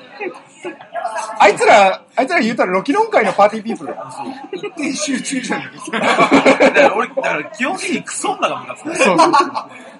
[1.38, 4.06] あいつら、あいつら言うたらロキノン界のパーティーピープルだよ。
[4.52, 6.00] 一点集中じゃないですか。
[6.00, 8.96] だから俺、だから基本的にクソ女がムカつく。
[8.96, 9.50] そうそうそう。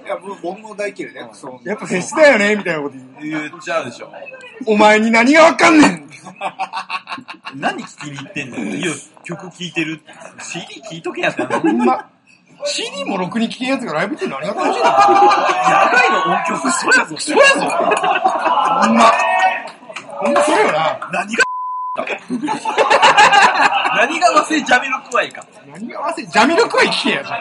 [0.04, 1.68] いや、僕僕も大嫌いだよ、そう。
[1.68, 3.50] やっぱフェスだよねみたいなこと言う。
[3.50, 4.12] 言っちゃうでしょ。
[4.66, 6.08] お前に何がわかんねん
[7.56, 8.58] 何聞きに行ってんの？
[8.58, 8.92] いや、
[9.24, 10.00] 曲聴いてる。
[10.40, 11.60] CD 聴いとけやったら。
[11.60, 12.10] ほんま。
[12.66, 14.70] CD もろくに聴けんやつがライブって何が楽しいの？
[14.70, 17.16] 野外の音曲、そやぞ。
[17.18, 17.60] そやぞ。
[17.60, 19.12] ほんま。
[20.24, 20.98] ほんまそれよな。
[21.12, 21.44] 何が？
[23.96, 25.44] 何が和製ジャミロクワイか。
[25.66, 27.40] 何が合わせ、ジャミロクワイ聴けやじゃん。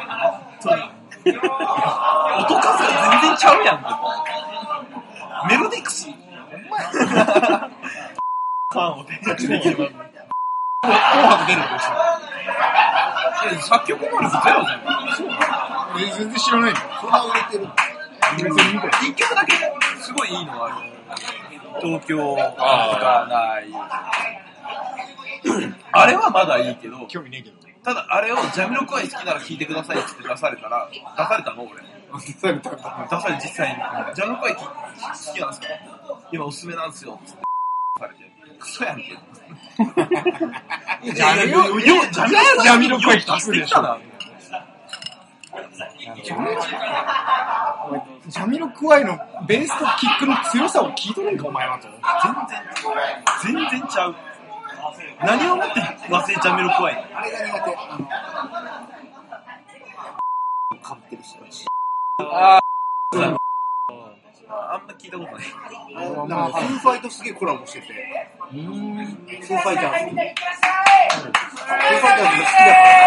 [1.23, 3.79] 音数が全然ちゃうやん
[5.47, 5.55] け。
[5.55, 6.09] メロディクス。
[6.09, 9.87] ファンを手にできれば。
[9.87, 13.61] 紅白出るんでしょ。
[13.61, 14.79] 作曲能力ゼロじゃん。
[16.01, 16.87] え全然知らないんだよ。
[16.99, 17.67] そんな売れてる。
[19.01, 19.53] 一曲だけ
[20.01, 20.75] すごいいいのがある。
[21.81, 23.65] 東京がない。
[25.91, 27.57] あれはまだいいけど、興味ねえけど。
[27.83, 31.73] ただあれをジャミロクワイ好きなら聴いてくださいって出されたら、出されたの俺。
[32.21, 32.69] 出されて
[33.43, 33.75] 実際に。
[34.15, 34.61] ジャミロクワイ好
[35.33, 35.67] きなんですか？
[36.31, 37.19] 今おすすめなんですよ。
[37.21, 37.31] って
[37.99, 38.31] されて。
[38.59, 39.03] クソやんけ。
[41.03, 43.81] ジャミロクワイ聞くでしょ
[45.59, 46.49] よな
[48.27, 51.87] ジャミロクワイのベースとキックの強さを聞いとるんか、お前はと。
[53.43, 54.15] 全然、全然ちゃう。
[55.23, 56.93] 何をもって和製ジャミロクワイ？
[57.13, 57.75] あれが苦手。
[57.75, 57.97] あ
[60.71, 61.65] の、かぶってる人たち。
[62.19, 62.61] あ
[64.77, 65.43] んま聞いたことない。
[66.27, 67.87] なんか、フーファイトすげえコラボしてて、
[68.51, 70.13] フーファイターズ。
[70.13, 73.01] フーファイターズが好きだから、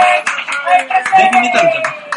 [1.18, 2.15] デビューメタルじヘビーメ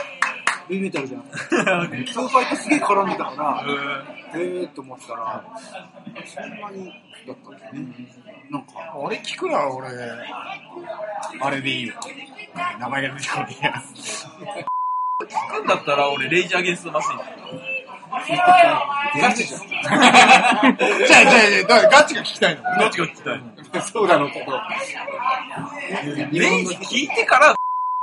[0.91, 1.21] タルじゃん。
[1.21, 1.89] フゃん。
[1.89, 3.65] ーファイトすげえ絡んでたから、
[4.35, 5.43] えーって思ってたら、
[6.25, 6.93] そんなに
[7.27, 8.07] だったんだよね。
[8.51, 9.87] なんか、俺聞くなら俺、
[11.39, 11.95] あれでいいよ。
[12.79, 13.83] 名前が出てこねえや。
[15.25, 17.17] 聞くんだったら俺、レイジアゲンストマシン。
[19.21, 19.61] ガチじゃん。
[19.67, 22.61] じゃあ、じゃあ、じゃあ、だからガチが聞きたいの。
[22.79, 23.41] どっちが聞きたい
[23.81, 24.59] そうだろうけど。
[26.31, 27.58] レイジ聞いてから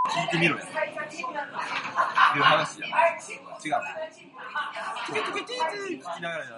[0.07, 0.63] 聞いてみろよ。
[0.63, 2.87] いう話や。
[2.87, 3.73] 違う。
[5.07, 6.51] トキトキティーティー聞きながらや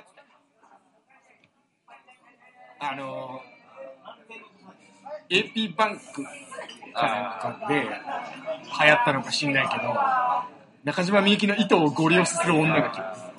[0.00, 0.22] って
[2.80, 3.40] あの、
[5.30, 7.88] AP バンクかなんかで流
[8.90, 9.94] 行ったのか知んないけど、
[10.84, 13.32] 中島みゆきの糸をゴリ押しする女が来ます。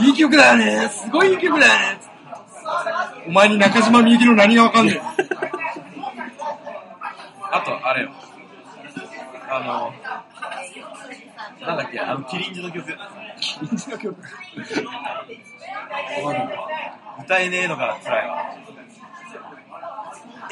[0.00, 2.09] いい曲だよねすごいいい曲だよね
[3.26, 5.00] お前に中島みゆきの何がわかんねえ
[7.52, 8.10] あと、あれよ。
[9.50, 9.92] あの、
[11.66, 12.96] なんだっけ、あの、キリンジの曲。
[17.24, 18.54] 歌えねえのが辛いわ。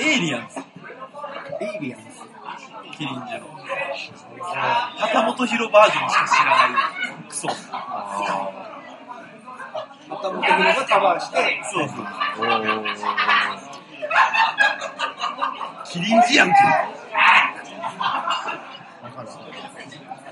[0.00, 0.58] エイリアンズ、
[1.60, 2.06] エイリアンズ。
[2.96, 3.26] キリンジの。
[4.96, 6.80] 秦基博バージョンしか知らな
[7.24, 7.28] い。
[7.28, 7.46] クソ。
[7.46, 7.54] ま
[10.16, 12.06] た元々がカバーして、そうそう。
[15.86, 16.54] キリンジやんけ。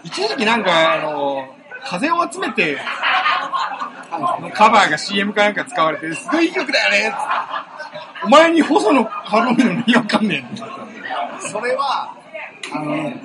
[0.05, 2.79] 一時期なんか、あの、風を集めて、
[4.41, 7.15] のカバーが CM かなんか使われて、すごいいい曲だよね
[8.25, 10.57] お前に細野晴臣の何わかんねえ
[11.49, 12.17] それは、
[12.73, 13.21] あのね、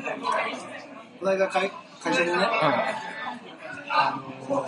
[1.19, 1.71] この間会
[2.03, 2.37] 会社でね、
[3.93, 4.65] あの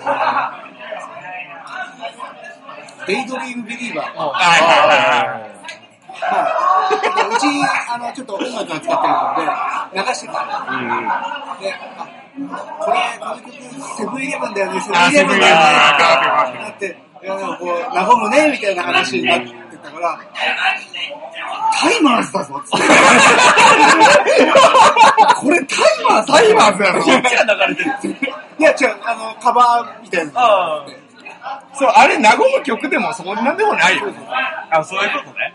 [3.08, 4.18] デイドリームビリーバー。
[4.18, 5.54] はいはい
[6.24, 6.30] ま
[7.24, 7.48] あ、うち、
[7.90, 9.36] あの、ちょっと音楽が使ってるの
[9.94, 11.60] で、流してたの。
[11.60, 12.08] で、あ、
[12.80, 13.52] これ、この曲、
[13.98, 15.62] セブンイレブンだよね、セブンイレブンだよね、
[16.50, 20.20] ってなって、いや、なんかこう、和むね、みたいな話になってたから、
[21.74, 22.88] タイマーズだぞ、つって。
[25.36, 28.16] これタイマーズタイマーズやろこっちが流れてる。
[28.60, 30.32] いや、違う、あの、カバーみたいな。
[30.36, 30.86] あ
[31.74, 34.04] そう、あれ、和む曲でもそんなんでもないよ。
[34.72, 35.54] あ、あ、そういうことね。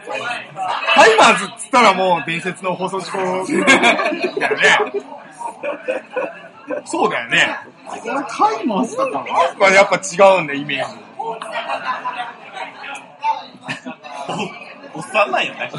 [0.94, 4.78] タイマーズっつったらもう伝説の放送事故だよね。
[6.84, 7.56] そうだよね。
[7.86, 9.24] これタイマーズだから。
[9.58, 11.07] まあやっぱ違うんだ、イメージ。
[14.94, 15.70] おっさんなんよね。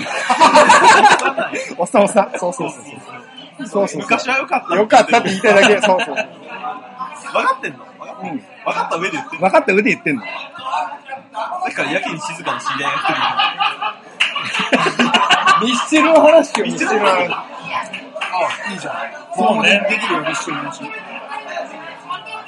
[1.77, 2.31] おっさんおっさん。
[2.37, 3.67] そうそうそうそう。
[3.67, 4.01] そうそうそう。
[4.01, 4.75] 昔は良かった。
[4.75, 5.81] よかったって言いたいだけ。
[5.85, 6.15] そうそう。
[6.15, 6.27] 分か
[7.57, 7.79] ってんの？
[7.79, 8.39] 分かっうん。
[8.39, 9.41] 分かった上で言ってんの？
[9.41, 10.21] 分かった上で言ってんの。
[10.21, 10.27] さ
[11.67, 13.13] っきからやけに静かな知り合いが一人
[15.65, 15.71] いる。
[15.71, 17.31] ミスチルの話よ、ミスチルの話。
[17.31, 17.43] あ、
[18.71, 18.95] いいじゃん。
[19.35, 20.81] そうねできるよ、一緒に話。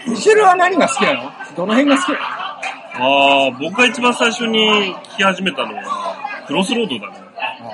[0.08, 1.32] ミシェルは何が好きなの？
[1.56, 2.40] どの辺が好きなの？
[3.01, 6.15] ああ、僕が一番最初に聴き始めたのは、
[6.47, 7.17] クロスロードだね。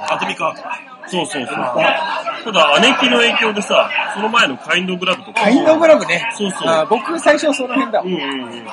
[0.09, 0.61] アトミックアート。
[1.09, 1.55] そうそうそう。
[1.55, 5.41] ただ、姉貴の影響でさ、その前のカインドグラブとか。
[5.41, 6.29] カインドグラブね。
[6.37, 8.01] そうそうあ僕最初その辺だ。
[8.01, 8.49] うんうんうん。
[8.49, 8.65] うん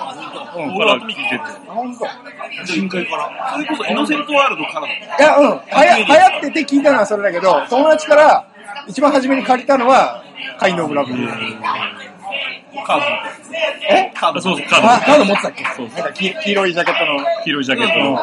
[0.54, 1.40] 僕から聞いてて。
[1.68, 2.04] あ、本当。
[2.06, 2.08] い
[2.66, 3.52] 深海から。
[3.54, 4.90] それこそイノセントワールドからだもん。
[5.18, 5.58] や、うん。
[5.58, 8.46] はや、流行ってて聞いたのはそれだけど、友達から
[8.86, 10.22] 一番初めに借りたのは、
[10.58, 11.12] カインドグラブ。
[12.86, 13.04] カード。
[13.88, 14.10] え？
[14.14, 14.38] カード。
[14.38, 15.04] あそうそう、カあ、ード。
[15.06, 15.64] カード持ってたっけ？
[15.76, 17.24] そうなんか黄黄色いジャケットの。
[17.44, 18.18] 黄色いジャケットの。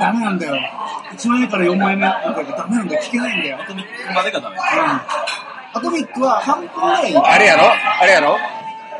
[0.00, 0.56] ダメなんだよ。
[1.16, 3.02] 1枚目から4枚目なんだけどダメなんだよ。
[3.02, 3.58] 聞けないんだよ。
[3.62, 4.56] アトミックまでがダメ。
[5.74, 7.62] アトミックは半分ぐらい、あれやろ？
[8.00, 8.36] あれやろ？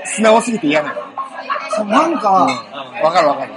[0.04, 1.00] 素直すぎて嫌なの。
[1.70, 2.30] そうなんか、
[3.02, 3.52] わかるわかる。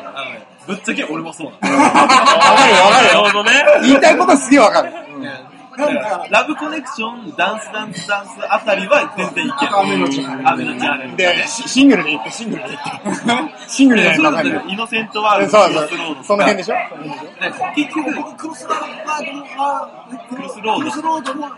[0.67, 1.77] ぶっちゃけ俺もそうなの。
[1.83, 3.13] わかるよわかるよ。
[3.13, 3.51] なるほどね。
[3.83, 4.91] 言いたいことすげえわかる。
[4.91, 5.48] なんか、
[6.29, 9.77] ラブコネクション、ダンスダンスダンスあたりは全然いける。
[9.79, 11.15] 雨のちゃん雨のちゃん。
[11.15, 13.69] で、シシングルで言って、シングルで言って。
[13.69, 14.63] シングルじゃないとわかんない。
[14.67, 16.23] イノセントワールド、そうそうクロスロード。
[16.23, 16.75] その辺でしょ？
[17.75, 18.85] 結局、僕クロスロード
[19.61, 19.89] は、
[20.29, 21.49] クロスロードクロスロードも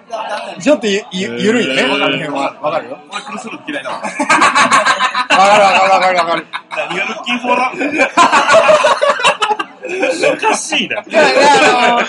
[0.59, 2.53] ちょっとゆゆゆるいよね、この辺は。
[2.61, 2.97] わかるよ。
[3.11, 3.97] 俺クロスロード嫌いだわ。
[5.31, 6.47] わかるわかるわかるわかる。
[6.69, 7.71] 何がルッキンフォーラ
[10.33, 11.01] おかしいな。
[11.01, 12.07] いやいや、あの、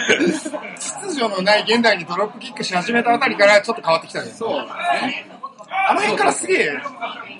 [0.79, 4.31] 秩序のない現代にドロップキックし始めたあたりからちょっと変わってきたね。
[4.31, 4.67] そう。
[5.89, 6.73] あの辺からすげえ、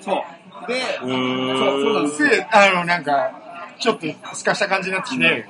[0.01, 0.23] そ
[0.67, 0.67] う。
[0.67, 1.57] で、うーん。
[1.57, 3.31] そうそうなんですすげえ、あの、なんか、
[3.79, 5.45] ちょっと透かした感じになってきて、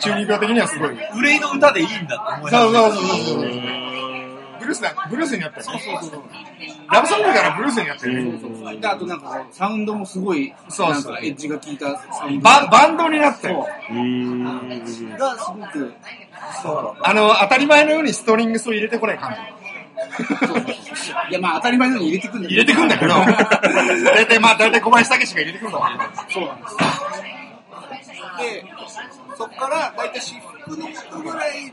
[0.00, 0.96] 中二病的にはすごい。
[1.14, 3.81] 憂いの歌でいいんだって思いそうそうそうそう。
[4.62, 5.82] ブルースだ、ブルースになったよね。
[5.84, 6.22] そうそうそう。
[6.90, 8.80] ラブソングからブルースになったよね。
[8.80, 13.66] であとなんか、サウンドもすごい、そうそうなんかエッジが効いたサウンドババンドになったよ。
[13.90, 15.18] うーん。
[15.18, 15.92] がすごく、
[16.62, 17.02] そう。
[17.02, 19.40] あの、当たり前のようにストリングスを入れてこない感じ。
[21.30, 25.78] いや、まあ当たり前のように入れてくんだ入れてくんだけど、大体まあ大体小林武史が入れてくるんだ
[26.28, 26.76] そうなんです。
[26.76, 27.41] で、
[29.36, 31.72] そこから大体私服の人ぐらいで、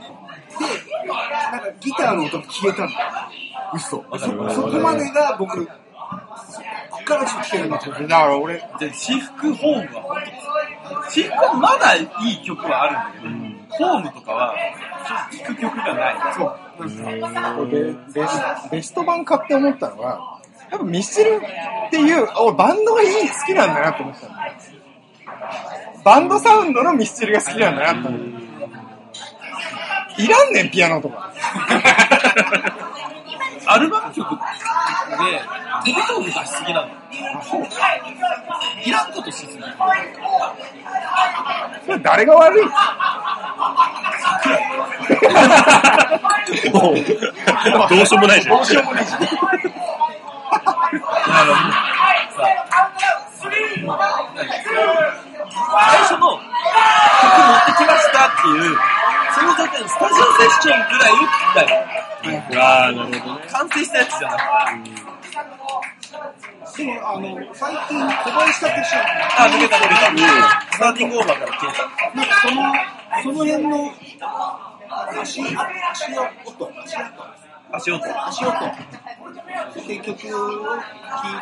[1.52, 3.00] なんかギターの音が消えたんだよ。
[3.76, 4.04] 嘘。
[4.18, 5.74] そそこまでが僕、こ
[7.02, 7.80] っからちょっと聞けなっ。
[7.80, 10.18] だから俺、で、私服ホームは本
[10.90, 14.56] 当私服はまだいい曲はあるんだけど、ホームとかは、
[15.32, 16.16] ちょっと聴く曲がない。
[16.34, 17.68] そう。
[17.68, 20.40] ベベスベスト版買って思ったのは、
[20.72, 21.42] 多分ミスチル
[21.88, 24.54] っていう、俺バンドがいい、好きなんだなって思ったんだよ。
[26.04, 28.22] バンドサウンドのミスチルが好きなんだなって思っ
[30.18, 30.22] た。
[30.22, 31.32] いらんねん、ピアノとか。
[33.72, 34.38] アルバム曲で、
[35.86, 36.88] 飛び道具出しすぎなの。
[38.84, 39.64] いらんことしすぎ。
[41.86, 42.66] それ誰が悪い？
[46.72, 46.92] ど
[48.02, 48.56] うしようもないじゃん。
[48.58, 49.20] どうしようもないじゃん。
[55.50, 58.78] 最初の曲持ってきましたっていう、
[59.34, 61.66] その時のスタジオセッションぐらいを聞きたい。
[62.58, 63.48] ああ、なるほどね。
[63.52, 64.42] 完成したやつじゃなく
[66.76, 66.84] て。
[66.84, 70.06] でも、あの、最近小林武史あ、抜けた抜けた。
[70.72, 71.82] スターティングオーバーから消えた。
[72.16, 73.92] なんかその、その辺の、
[75.22, 75.56] 足、足音、
[75.92, 77.14] 足音、
[77.72, 78.28] 足音。
[78.28, 78.76] 足音っ
[79.88, 80.82] て曲を聴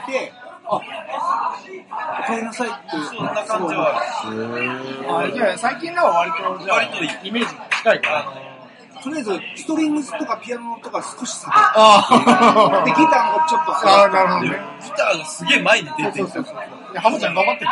[0.10, 0.34] いて、
[0.70, 0.76] あ、
[2.22, 3.04] お帰りなさいっていう。
[3.06, 5.32] そんな感じはある。
[5.32, 6.84] あじゃあ最近のは割と、じゃあ。
[7.24, 9.02] イメージ近いかあら。
[9.04, 14.46] とりあえず、ストリングスとかピアノとか少し下があって、で、ギターもちょっと下あー、がっなるほど
[14.84, 16.28] ギターがすげえ前に出てる。
[16.28, 16.94] そうそうそう。
[16.94, 17.72] でハモちゃん頑張ってる？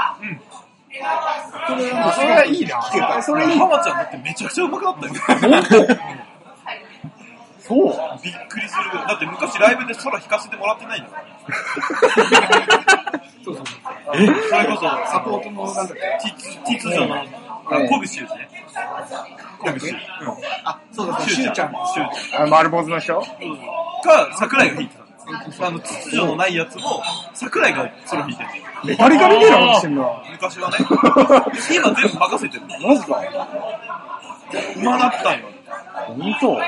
[1.67, 2.81] それあそれはいいな。
[3.21, 3.59] それいい。
[3.59, 4.99] ハマちゃんだってめちゃくちゃ上手くなっ
[5.67, 5.87] たよ。
[7.67, 7.93] そう？
[8.23, 8.91] びっくりする。
[9.07, 11.23] だって昔ライブで空弾かせてもらってない んだから。
[13.43, 13.65] そうそう
[14.49, 14.79] それこそ、
[15.11, 16.29] サポートの、なんだっけ。
[16.29, 18.49] 秩秩序の、あコグシュウジね。
[19.59, 19.99] コグシュウ。
[20.63, 21.71] あ、そうだそうだ、しゅうちゃん。
[21.71, 22.43] シュウちゃん。
[22.43, 23.19] あ丸坊主の人？
[23.21, 23.25] か、
[24.35, 25.65] 桜井が弾いてたんです。
[25.65, 27.01] あの、秩序のないやつも、
[27.33, 28.49] 桜井がソロ弾いてる。
[28.83, 30.03] メタリカみたいなことしてんな。
[30.31, 30.77] 昔はね。
[31.75, 32.63] 今全部任せてる。
[32.87, 33.21] マジか。
[34.77, 35.47] 馬なったんよ。
[36.07, 36.59] 本当？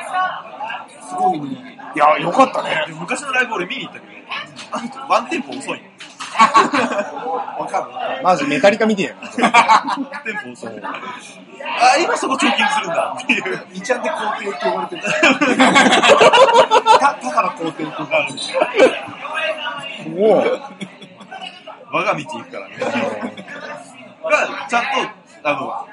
[1.08, 1.78] すごいね。
[1.96, 2.86] いや、よかったね。
[2.88, 5.88] で昔のライブ俺見に行ったけど、 ワンテンポ遅いの。
[6.38, 8.24] わかる。
[8.24, 9.50] マジメタリカみてえな。
[9.50, 10.82] ワンテンポ遅い。
[10.84, 13.68] あ、今そこチョーキングするんだっていう。
[13.72, 15.02] 二ちゃんで皇帝って呼ばれてる。
[17.00, 18.34] た、だから皇帝って呼ばれて
[20.10, 20.12] る。
[20.12, 20.62] もう、
[21.92, 22.76] 我が道行くからね。
[24.30, 24.90] が、ちゃんと、
[25.50, 25.88] あの、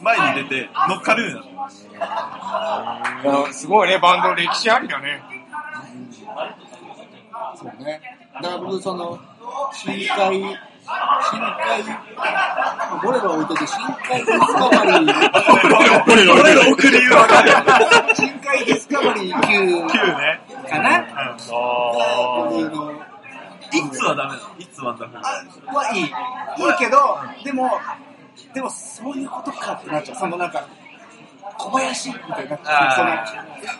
[0.00, 5.22] 前に出て乗っかるようになっていやすごいね、バンド歴史ありだね。
[7.56, 8.00] そうね。
[8.34, 9.18] だから僕、その、
[9.72, 10.58] 深海、深海、
[13.02, 17.50] ボレロ置いといて、深海ディスカバリー、これの俺の送り言うわかる。
[18.14, 20.40] 深海 Discovery Q Qね。
[20.68, 21.06] かな？
[21.08, 21.36] あ
[22.50, 24.48] 僕の、 It's a ダメなの？
[24.58, 25.18] It's a wonderful。
[25.18, 25.22] あ
[25.74, 26.02] はいい。
[26.02, 26.08] いい
[26.78, 27.80] けど、でも、
[28.54, 30.18] でもそういうことかってなっちゃう。
[30.18, 30.66] そのなんか、
[31.58, 32.96] 小林みたいになっちゃう。
[32.96, 33.24] そのあ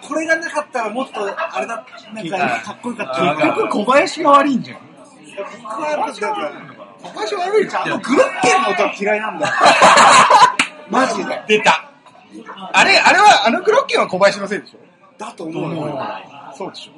[0.02, 3.30] これがなかったらもっと、あれだ、なんかかっこよかった。
[3.32, 4.78] あ結局小林が悪いんじゃん。
[5.62, 6.52] 僕は
[7.02, 7.82] 小林悪いじゃん。
[7.84, 9.54] あのグロッケンの音は嫌いなんだよ。
[10.90, 11.42] マジで。
[11.46, 11.90] 出た。
[12.72, 14.78] あれ、あれは、あのグロッケンは小林のせいでしょ？
[15.18, 15.98] だと思うよ。
[16.54, 16.92] そうでしょ。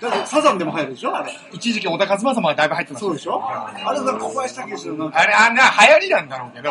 [0.00, 1.16] だってサザンでも入るでしょ？
[1.16, 1.32] あれ。
[1.52, 3.40] 一時期小田和正もだいぶ入ってましたそうでしょ？
[3.42, 5.20] あれが小林武史のなんか。
[5.20, 6.70] あれ、あんな流行りなんだろうけど、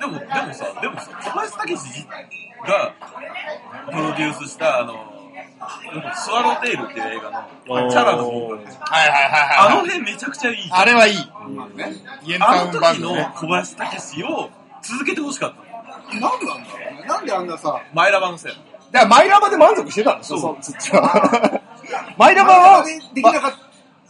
[0.00, 2.06] でも、でもさ、でもさ、小林武史
[2.66, 2.94] が
[3.86, 4.94] プロデュースした、あの、
[6.14, 7.30] スワローテールっていう映画
[7.66, 9.86] の、チャラの方はいはいはいあのはい。
[9.88, 10.56] 辺めちゃくちゃいい。
[10.70, 11.16] あれはいい。
[12.38, 13.10] まあの時の。
[13.34, 14.50] 小林武史を
[14.82, 16.14] 続けてほしかった。
[16.14, 16.58] なんなんだろう
[17.02, 17.04] ね。
[17.06, 18.52] なんであんなさ、マイラバのせい。
[18.92, 21.60] だからマイラバで満足してたんでしょそうそっちは。
[22.18, 23.58] マイラバは、でできなかった。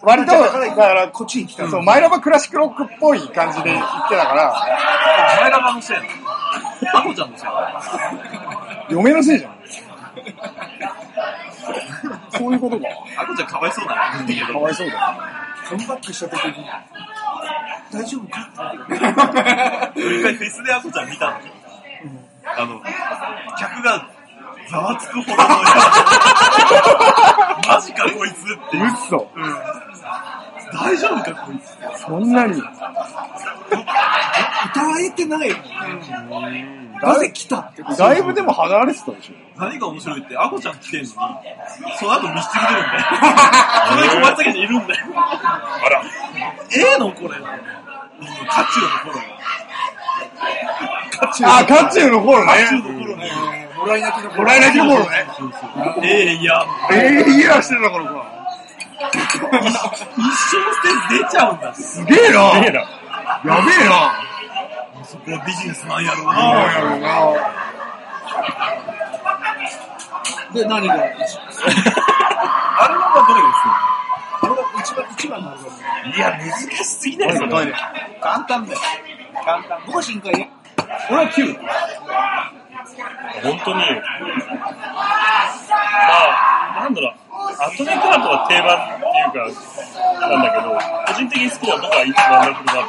[0.01, 4.55] 割と、だだから、こっちに来たそう、マイラバクラシックロックっぽい感じで言ってたから、
[5.41, 6.09] マイラバのせいなの。
[7.01, 8.91] アコちゃんのせいなの。
[8.91, 9.59] 嫁のせいじゃん。
[12.31, 12.87] そういうことか。
[13.19, 14.41] アコちゃんかわいそうだね。
[14.53, 15.01] かわいそうだよ。
[15.69, 16.65] カムバックした時に、
[17.93, 18.49] 大丈夫か？
[19.97, 21.53] 一回フェスでアコちゃん見たんだよ。
[22.57, 22.81] あの、
[23.59, 24.09] 客が
[24.71, 25.39] ざわつくほどの
[27.69, 28.37] マジかこいつっ
[28.71, 28.85] ていう。
[28.87, 29.31] 嘘。
[29.35, 29.43] うん
[30.71, 32.61] 大丈夫かこいつそんなに。
[32.61, 32.69] 歌
[34.87, 35.57] われてないよ。
[37.01, 39.33] なぜ来たってだいぶでも離れてたでしょ。
[39.57, 41.07] 何が面白いって、アコちゃん来てんの？
[41.07, 41.11] に、
[41.99, 43.05] その後ミスチル出るんだよ。
[43.89, 44.09] それ？
[44.09, 45.07] 小松崎にいるんだよ。
[45.17, 46.03] あら。
[46.77, 47.29] ええのこれ。
[47.31, 49.23] カチューの頃
[51.19, 52.47] カチューあ、カチューの頃ね。
[52.47, 53.68] カチューの頃ね。
[53.79, 55.27] もらい泣きのもらい泣きの頃ね。
[56.03, 58.27] ええいや、ええいいらしてた頃か。
[58.99, 61.75] 一生ステージ出ちゃうんだ。
[61.75, 62.39] すげえな。
[62.41, 62.73] やべえ
[63.89, 64.29] な。
[65.05, 66.33] そこはビジネスなんやろうな。
[66.33, 67.09] やろうな。
[70.53, 70.95] で、何が？
[70.95, 70.99] 一
[72.81, 73.49] あれはどれが
[74.41, 75.65] あれが一番、一番になるか
[76.05, 77.75] らいや、難しすぎないそれトイレ。
[78.21, 78.81] 簡単だよ。
[79.45, 79.79] 簡単。
[79.87, 80.51] 僕は深海ね。
[81.11, 81.59] 俺は9。
[83.43, 83.81] 本当に。
[83.81, 83.87] ま
[86.77, 87.15] あ、なんだろう。
[87.61, 90.71] アトミックアートは定番っていうか、なんだけど、
[91.07, 92.89] 個人的に好きなのがいつワンダフルバー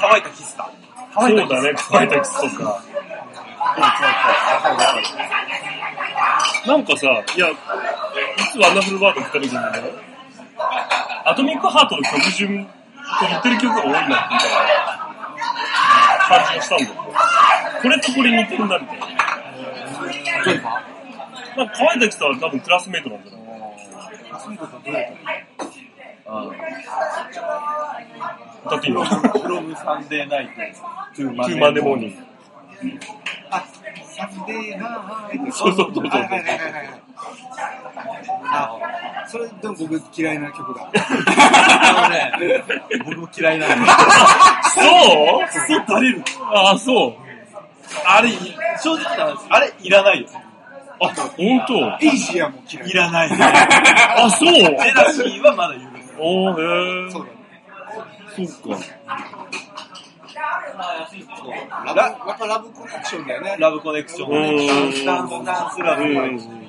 [0.00, 0.70] 乾いたキスか。
[1.14, 1.20] ト。
[1.20, 2.82] そうだね、乾いたキスとか。
[6.66, 7.56] なんかさ、いや、い
[8.52, 9.60] つワンダフルバード来た時にね、
[11.24, 12.70] アトミックハートの曲順と
[13.28, 14.28] 似てる曲が多いな、みたいな
[16.28, 17.00] 感じがしたんだよね。
[17.82, 19.06] これとこれ似てるな、みたいな。
[20.46, 20.70] 例えば？
[21.56, 23.42] まあ、乾いたキスは多分クラスメイトなんじゃない
[28.64, 32.16] 歌っていいの from Sunday night、to Monday morning。
[33.50, 33.64] あ、
[34.04, 36.88] Sunday morning そうそうそうそうはいはいはいはいはい。
[38.44, 40.90] あ、それでも僕嫌いな曲だ。
[40.94, 42.62] あのね、
[43.04, 43.84] 僕も嫌いなの。
[44.72, 45.46] そう？
[45.46, 46.22] クソ垂れる。
[46.50, 47.14] ああ、そう。
[48.06, 48.30] あれ、
[48.82, 50.28] 正直な話、あれいらないよ。
[51.00, 52.06] あ、本当？
[52.06, 52.90] Asia も嫌い。
[52.90, 53.30] いらない。
[54.16, 54.54] あ、そう？
[54.54, 56.14] ジェラシーはまだ許す。
[56.18, 58.48] おー、へそうー。
[58.48, 58.78] そうか。
[61.94, 61.94] だ。
[61.94, 63.56] ラブ、やっぱラブコネクションだよね。
[63.58, 64.30] ラブコネクション。
[65.04, 66.62] ダンス、ダンス、ラブコネクション。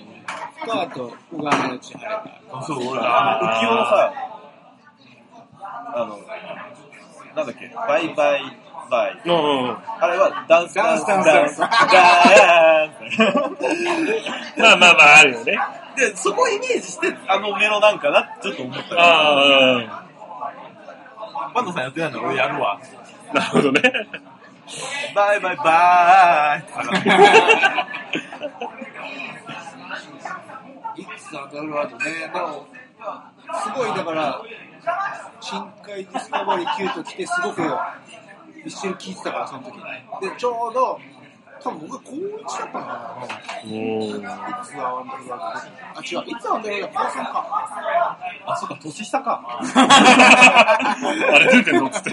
[0.65, 2.63] と、あと、小川の千春が。
[2.65, 4.13] そう、俺、あの、浮世のさ、
[5.95, 6.17] あの、
[7.36, 8.41] なんだっけ、バイバイ
[8.94, 9.22] バイ。
[9.26, 9.36] うんう
[9.72, 9.78] ん。
[10.00, 11.60] あれはダンス、ダンス、ダンス、ダンス。
[11.60, 11.70] ダン
[13.12, 13.20] ス
[14.60, 15.58] まあまあまあ、あるよね。
[15.98, 20.06] で、そこをイメージして、あのメロなんかなってちょっと思ったけど、あ
[21.54, 22.80] パンダさんやってないの俺やるわ。
[23.32, 23.82] あ、なるほどね。
[25.16, 26.64] バイバイバ
[30.96, 32.06] いつ当たるわとね。
[32.34, 32.68] でも、
[33.64, 34.41] すごいだから、
[35.41, 37.62] 深海ディスカバリー9と来て、すごく
[38.66, 39.82] 一緒に聴いてたから、その時に。
[39.82, 40.99] で、ちょうど、
[41.61, 42.20] 多分僕が高1
[42.59, 43.28] だったのかな。
[43.64, 46.18] お It's a wonderful world。
[46.20, 47.47] あ、違う、 It's a wonderful ド高3か。
[48.45, 49.59] ーあ、そっか、年下か。
[49.76, 51.88] あれ出てんの？
[51.88, 52.09] っつって。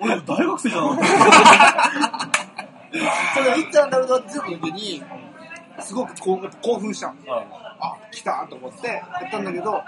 [0.00, 0.98] 俺大学生じゃん。
[3.34, 5.02] それ It's a wonderful world 出た時に、
[5.80, 7.14] すごく興興奮したの。
[7.84, 9.82] あ、来たと思ってやったんだけど、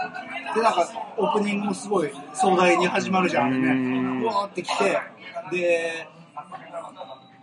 [0.54, 4.18] で、なんか、オープニングもすごい壮大に始まるじゃん、うん。
[4.20, 4.24] ね。
[4.24, 5.00] うわーって来て、
[5.50, 6.06] で、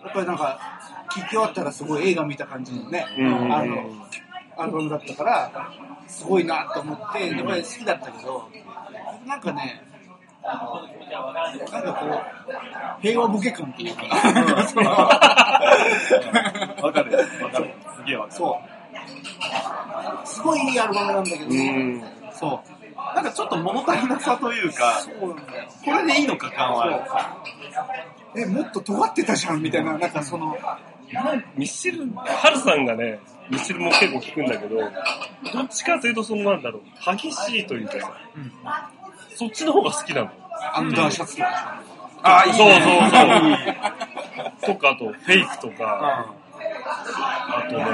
[0.04, 0.60] やっぱりなんか、
[1.12, 3.54] 聞き終わったらすごい映画見た感じのね、うん。
[3.54, 3.84] あの、
[4.58, 5.72] アルバムだったから、
[6.08, 8.48] すごいなと思って、やっぱり好きだったけど、
[9.26, 9.82] なんかね、
[10.44, 10.58] なん
[11.84, 14.04] かこう、平和ボケ感っていうか、
[16.84, 17.20] わかるよ。
[17.44, 17.74] わかる。
[17.96, 18.36] すげえわかる。
[18.36, 18.83] そう。
[20.26, 22.04] すごいいいアルバムなんだけど、うん。
[22.34, 22.74] そう。
[23.16, 25.70] なんかちょっと物足りなさというか、そうなんだよ。
[25.84, 28.42] これでいいのか感はある。
[28.42, 30.58] え、もっと尖ってたじゃんみたいな、なんかその、
[31.56, 33.20] ミッシェル、ハルさんがね、
[33.50, 34.86] ミッシェルも結構聞くんだけど、ど
[35.62, 37.94] っちかというとそのなんだろう、激しいというか、
[39.36, 40.32] そっちの方が好きなの。
[40.74, 41.84] アンダーシャツとか。
[42.24, 42.70] あ、そうそう
[44.62, 44.74] そう。
[44.74, 46.34] とか、あと、フェイクとか、
[47.50, 47.86] あとね、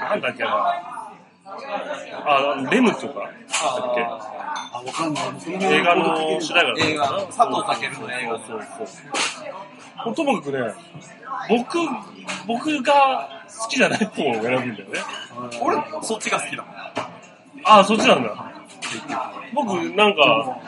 [0.00, 1.01] なんだっけな。
[2.24, 3.32] あ、レムとか、だっ
[4.72, 5.24] あ、わかんない。
[5.46, 10.14] 映画の主題歌映画の佐藤健の映画そうそうそう。
[10.14, 10.58] ともかくね、
[11.48, 11.78] 僕、
[12.46, 14.74] 僕が好きじゃない方を選ぶんだよね。
[15.60, 16.74] 俺、そっちが好きだもん。
[17.64, 18.52] ああ、そっちなんだ。
[19.54, 20.58] 僕、なんか、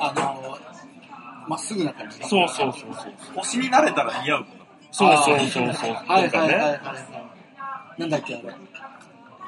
[0.00, 0.58] あの、
[1.48, 2.18] まっすぐな感じ。
[2.24, 3.12] そうそうそうそう。
[3.36, 4.46] 星になれたら似合う。
[4.90, 5.92] そうそうそうそう。
[5.92, 6.54] はいとかね。
[6.54, 6.76] はいはいは
[7.96, 8.00] い。
[8.00, 8.54] なんだっけ、あれ。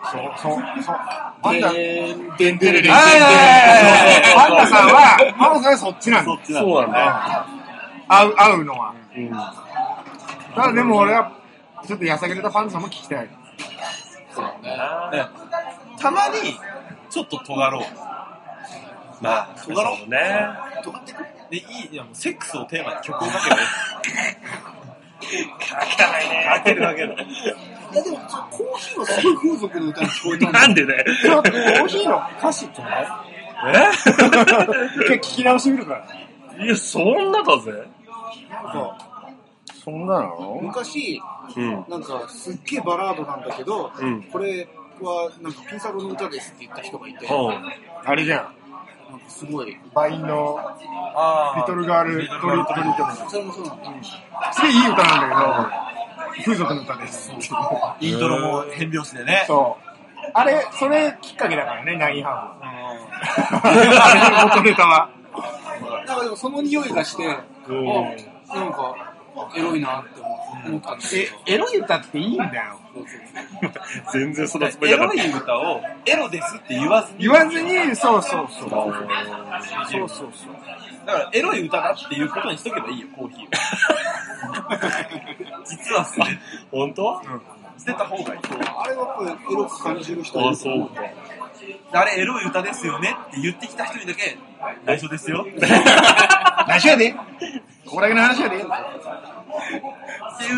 [0.03, 0.96] そう、そう、そう。
[1.42, 2.92] パンダ、でんでんでれれん。
[2.92, 6.38] パンダさんは、パンダさんはそっちなんだ。
[6.46, 7.46] そうなんだ
[8.09, 8.94] 合う、合うのは。
[8.94, 8.94] よ。
[9.16, 9.30] うん。
[10.55, 11.32] ただでも俺は、
[11.86, 13.24] ちょっとやさぐれたパンダさんも聞きたい。
[13.24, 13.30] ね
[15.98, 16.59] たまに、
[17.11, 17.82] ちょっと尖ろう。
[19.22, 20.48] まあ、尖ろうそうね。
[20.82, 23.62] 尖ってくるで、いい、いやもうセックスをテーマに曲をかけばいい。
[25.30, 26.44] 汚いね。
[26.48, 27.14] かけるだけだ。
[27.93, 28.18] いやでも、
[28.51, 31.05] コーヒーはすごい風俗の歌に聞こえたんだなんでだよ。
[31.22, 33.07] ちょっとコーヒーの歌詞ちょうだい
[33.74, 33.91] え？
[35.01, 36.07] 一回聞き直してみるか
[36.57, 36.64] ら。
[36.64, 37.72] いや、そんなだぜ。
[38.51, 38.99] なんか、
[39.84, 40.61] そんなの？
[40.62, 41.20] 昔、
[41.57, 41.84] うん。
[41.88, 44.68] なんか、すっげえバラードなんだけど、うんこれ
[45.01, 47.62] は、なんか、ピンサロの歌ですって言った人がいて、うん。
[48.05, 48.55] あれじゃん。
[49.11, 50.57] なんかすごい、バインの
[51.16, 53.30] あリトルガールトリトリトリ。
[53.30, 53.93] それもそうなんだ。
[54.53, 55.89] すげえいい歌なんだけど、
[56.43, 57.32] 風俗の歌です。
[58.01, 59.45] イントロも変拍子でね。
[59.47, 59.91] そう。
[60.34, 63.99] あれ、それきっかけだからね、ナインハうんーフ。
[64.03, 65.09] あれの元ネタは。
[66.07, 69.09] なんかでもその匂いがして、なんか、
[69.56, 70.20] エロいなって
[70.66, 71.32] 思ったんですけど。
[71.46, 72.80] エロい歌っていいんだよ。
[74.12, 75.22] 全然そのつもりエなかった。
[75.22, 77.18] ロい歌を、エロですって言わずに。
[77.20, 78.70] 言わずに、そうそうそう。
[78.70, 78.80] そう
[79.88, 80.30] そうそう。
[81.06, 83.48] だから、エロい歌だっていうことにしとけばいいよ、コーヒーを。
[85.64, 86.38] 実は捨て
[86.70, 87.22] 本当？
[87.78, 88.40] 捨てた方がいい。
[88.78, 91.02] あれはやっぱりエロく感じる人いあ、るそうか。
[91.92, 94.36] あれエロい歌ですよねって言ってきた人にだけ、
[94.84, 95.46] 内緒ですよ。
[95.48, 95.66] って
[96.68, 97.14] 何しやで
[97.91, 98.68] ここだけの話やでいう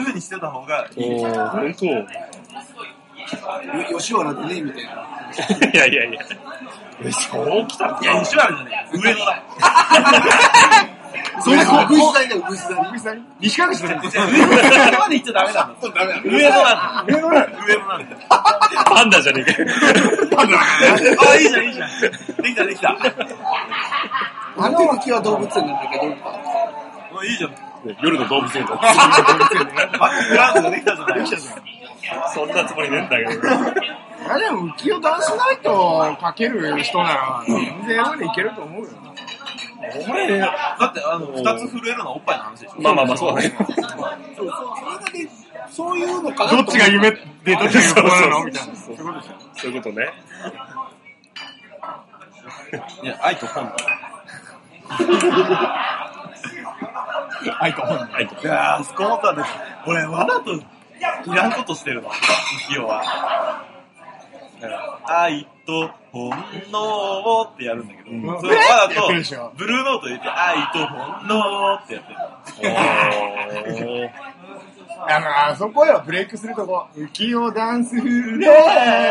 [0.04, 1.04] 風にしてた方がいい。
[1.06, 2.06] おー、本当よ
[3.98, 5.70] 吉原でね、みたいな。
[5.72, 6.20] いやいやいや。
[7.02, 8.98] え、そう来たんいや、吉原じゃねえ。
[8.98, 9.42] 上野だ。
[11.42, 13.22] それ、国時代だよ、国時代。
[13.40, 14.00] 西川口だよ。
[14.02, 14.10] 上
[14.90, 15.88] 野まで行っちゃダメなんだ。
[15.88, 16.20] ダメだ。
[16.22, 17.14] 上野なんだ。
[17.14, 18.16] 上野だよ上野なんだ。
[18.84, 19.68] パンダじゃねえかよ。
[20.36, 21.90] パンダあ、いいじゃん、いいじゃん。
[22.42, 22.96] できた、できた。
[24.58, 26.14] あの時は動物園なんだけど、
[27.24, 27.50] いいじゃん。
[27.50, 27.56] ね
[28.02, 28.74] 夜の動物園だ。
[28.74, 28.88] バッ
[30.22, 31.26] クグラウンドができたじゃない。
[32.34, 33.30] そんなつもりねえんだけど。
[33.30, 33.34] い
[34.24, 37.56] やでも浮世ダンスナイトかける人なら、全
[37.86, 38.88] 然エロでいけると思うよ。
[40.08, 40.46] 俺、だ
[40.80, 42.80] って、あの、二つ震えるのはおっぱいの話でしょ。
[42.80, 43.52] まあまあまあ、そうだね。
[43.58, 45.28] そうそう、映画で、
[45.72, 47.16] そういうのかなどっちが夢で
[47.46, 48.44] どっちがそう夢なの？
[48.44, 48.76] みたいな。
[48.76, 49.32] そうそういうことでしょ。
[49.54, 50.12] そういうことね。
[53.02, 53.72] いや、愛と本
[57.46, 57.62] だ。
[57.62, 58.06] 愛と本人。
[58.06, 58.40] はいと。
[58.40, 59.48] いやー、そこ思ったんです。
[59.86, 63.64] 俺、わざといらんことしてるの、浮世は。
[64.60, 66.30] だから愛と本
[66.70, 69.08] 能をってやるんだけど、うんそれをわざと、
[69.56, 72.12] ブルーノート入れて、愛と本能ってやって
[72.62, 72.74] る。
[73.90, 74.10] おー。
[75.04, 76.86] あの、あそこよ、ブレイクするとこ。
[76.94, 78.48] 浮世ダンスフレ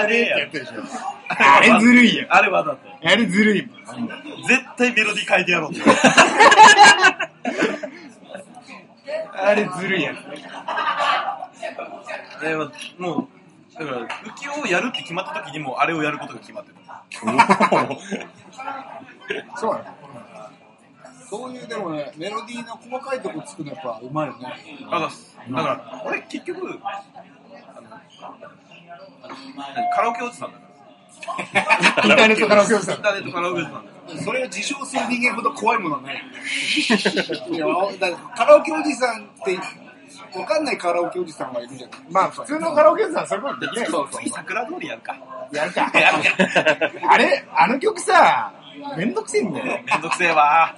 [0.05, 0.83] ーレってやってるでしょ。
[1.27, 2.27] あれずるいよ。
[2.29, 2.77] あれわざと。
[3.03, 4.07] あれずるいもん。
[4.47, 5.81] 絶対メロディー変えてやろうって。
[9.33, 10.17] あれずるいやつ。
[12.41, 13.27] でももう、
[13.77, 16.75] だから、浮世をやるって決まった時にもうあれをやることが決まってる。
[19.55, 19.85] そうなの？
[21.29, 24.53] そういう、でもね、メロディーの細かいとこつくのやっぱうまいよね。
[24.81, 25.13] だから、だか
[25.69, 26.77] ら俺結局、あの、
[27.73, 27.87] あの
[29.55, 30.63] 何カラオケおじさんだか
[32.03, 32.03] ら。
[32.03, 33.83] インターネットカラオケおじさんインターネットカラオケなんだよ。
[34.19, 36.15] それを自称する人間ほど怖いものはない。
[37.51, 37.67] いや
[37.99, 39.57] だからカラオケおじさんって、
[40.37, 41.99] わかんないカラオケおじさんがいるじゃない。
[42.09, 44.09] まあ普通のカラオケおじさんそういうことできないよ。
[44.11, 45.17] 次桜通りやるか。
[45.51, 45.91] やるか。
[45.99, 46.29] やるか。
[47.09, 48.53] あれあの曲さ、
[48.97, 49.65] めんどくせえんだよ。
[49.85, 50.75] めんどくせえわ。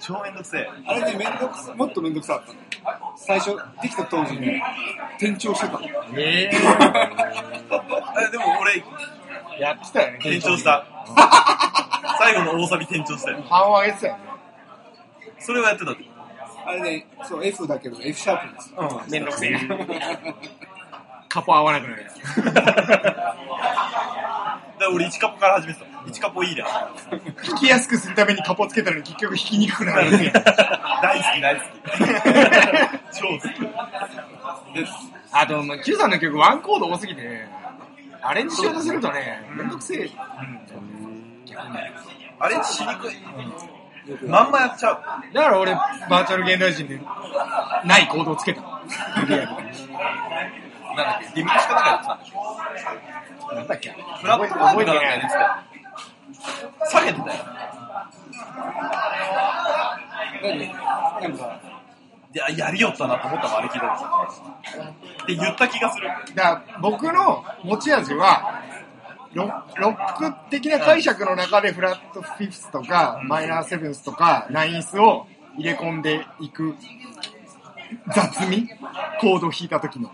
[0.00, 0.68] 超めんどくせえ。
[0.86, 2.60] あれね、めんどくさ、もっとめんどくさかったの。
[3.16, 4.62] 最初、できた当時ね、
[5.18, 5.80] 転調してたの。
[6.16, 6.56] ええ
[8.32, 8.78] でも俺、
[9.58, 10.18] えやってたよね。
[10.20, 10.84] 転調した。
[12.20, 13.42] 最後の大サビ転調したよ。
[13.48, 14.20] 半を上げてたよね。
[15.38, 16.04] それをやってたって。
[16.66, 18.74] あれね、そう、F だけど F シャープです。
[18.76, 19.58] うん、めんどくせえ。
[21.30, 22.44] カポ合わなくなるやつ。
[22.44, 23.34] だか
[24.78, 25.86] ら俺1カポから始めてた。
[25.86, 26.66] 1カポいいな。
[27.46, 30.10] 弾きやすくするためにカポつけたのに結局弾きにくくなる。
[31.02, 31.66] 大好き大好き。
[33.18, 33.60] 超好き。
[34.74, 34.86] で
[35.32, 37.46] あと、まあ、Q さんの曲ワンコード多すぎて、
[38.20, 40.10] アレンジしようとするとね、めんどくせえ。
[42.38, 43.16] あれしにくい。
[44.26, 45.34] まんまやっちゃう。
[45.34, 47.00] だから俺、バーチャル現代人で、
[47.84, 48.60] ないコードをつけた。
[49.26, 55.48] リアなんだっけディミニシカなんかやってたんでしょなんだっけフラットバンドかなんかやってたよ。
[56.90, 57.44] 下げてたよ。
[61.20, 61.60] なんか、
[62.32, 64.04] いや、やりよったなと思ったもん、あれ聞いた時
[65.22, 66.08] って言った気がする。
[66.34, 68.62] だから僕の持ち味は、
[69.32, 75.26] ロロック的な解釈の中でフラットフィフスとか、マイナーセブンスとか、ナインスを
[75.56, 76.74] 入れ込んでいく
[78.14, 78.68] 雑味
[79.20, 80.10] コードを弾いた時の。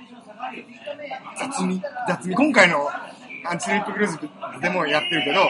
[1.38, 2.34] 雑味雑味。
[2.34, 2.88] 今回の
[3.44, 4.18] アンチスリップクルーズ
[4.60, 5.40] でもやってるけど、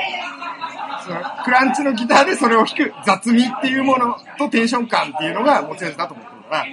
[1.04, 6.66] そのクランチのギターでそれを弾く雑味っていうものとテンション感っていうのが持ち味だと思ってるから、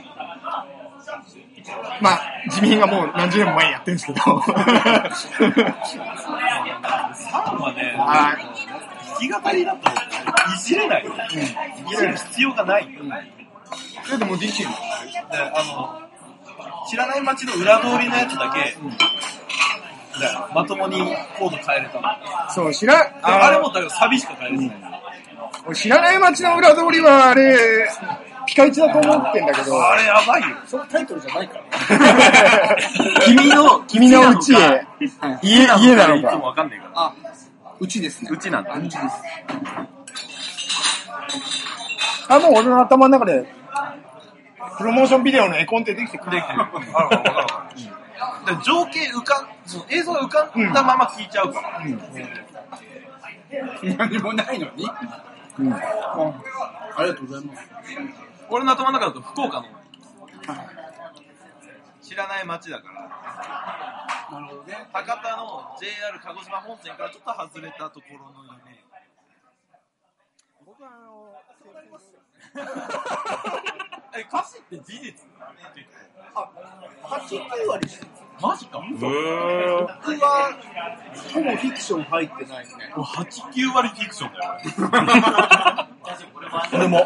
[2.02, 4.20] まあ、地味がもう何十年も前にやってるんですけど。
[7.34, 9.29] サンはね、はい。
[9.29, 11.05] 弾き語りだといじれない。
[11.05, 12.88] いじる必要がない。
[14.05, 14.69] それでも DC の。
[14.69, 15.99] であの、
[16.88, 18.77] 知らない街の裏通りのやつだけ、
[20.19, 20.99] でまともに
[21.39, 22.07] コード変えれたの。
[22.51, 25.01] そう、知ら、あれもだからサビしか変えれてない。
[25.65, 27.89] 俺知らない街の裏通りはあれ、
[28.48, 30.58] ピカイチだと思ってんだけど、あれやばいよ。
[30.66, 32.78] そのタイトルじゃないから。
[33.26, 34.86] 君の、君のうちへ、
[35.41, 36.38] 家、家なのいつもか。
[36.38, 36.91] わかんないから。
[36.96, 37.14] あ、
[37.80, 38.30] うちですね。
[38.32, 39.24] うちなんだあうちです。
[42.30, 43.46] あ、もう俺の頭の中で、
[44.78, 46.62] プロモーションビデオの絵コンテできてくれできてる。
[46.62, 47.84] あるわかるわかる。
[48.46, 51.82] で情景浮かん、その映像が浮かんだまま聞いちゃうから。
[53.98, 54.86] 何もないのに。
[55.60, 55.74] うん。
[55.74, 55.80] あ
[56.96, 57.70] ありがとうございます。
[58.54, 59.68] 俺の頭の中だと福岡の
[62.04, 64.39] 知らない街だから。
[64.39, 64.88] なるほどね。
[64.93, 68.86] 博多の JR 鹿児島本線からちょっと外れたところの夢。
[70.68, 71.34] 僕はあの、
[74.14, 75.26] え、歌詞って事実
[76.36, 76.49] あ、
[77.03, 78.11] 8、9割してる。
[78.41, 80.57] マジか僕は、
[81.34, 82.91] ほぼフィクション入ってないですね。
[82.95, 85.88] 8、9割フィクションだよ。
[86.73, 86.97] 俺も。
[86.97, 87.05] ね。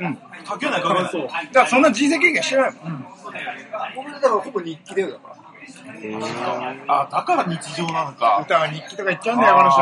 [0.00, 0.18] うん。
[0.46, 1.08] 書けない書けない。
[1.10, 1.22] そう。
[1.22, 3.06] だからそんな人生経験してないもん。
[3.94, 5.39] 僕だからほぼ日記だよだから。
[6.88, 8.40] あ、だから日常なのか。
[8.42, 9.80] 歌は日記とか言っちゃうんだよ、この人。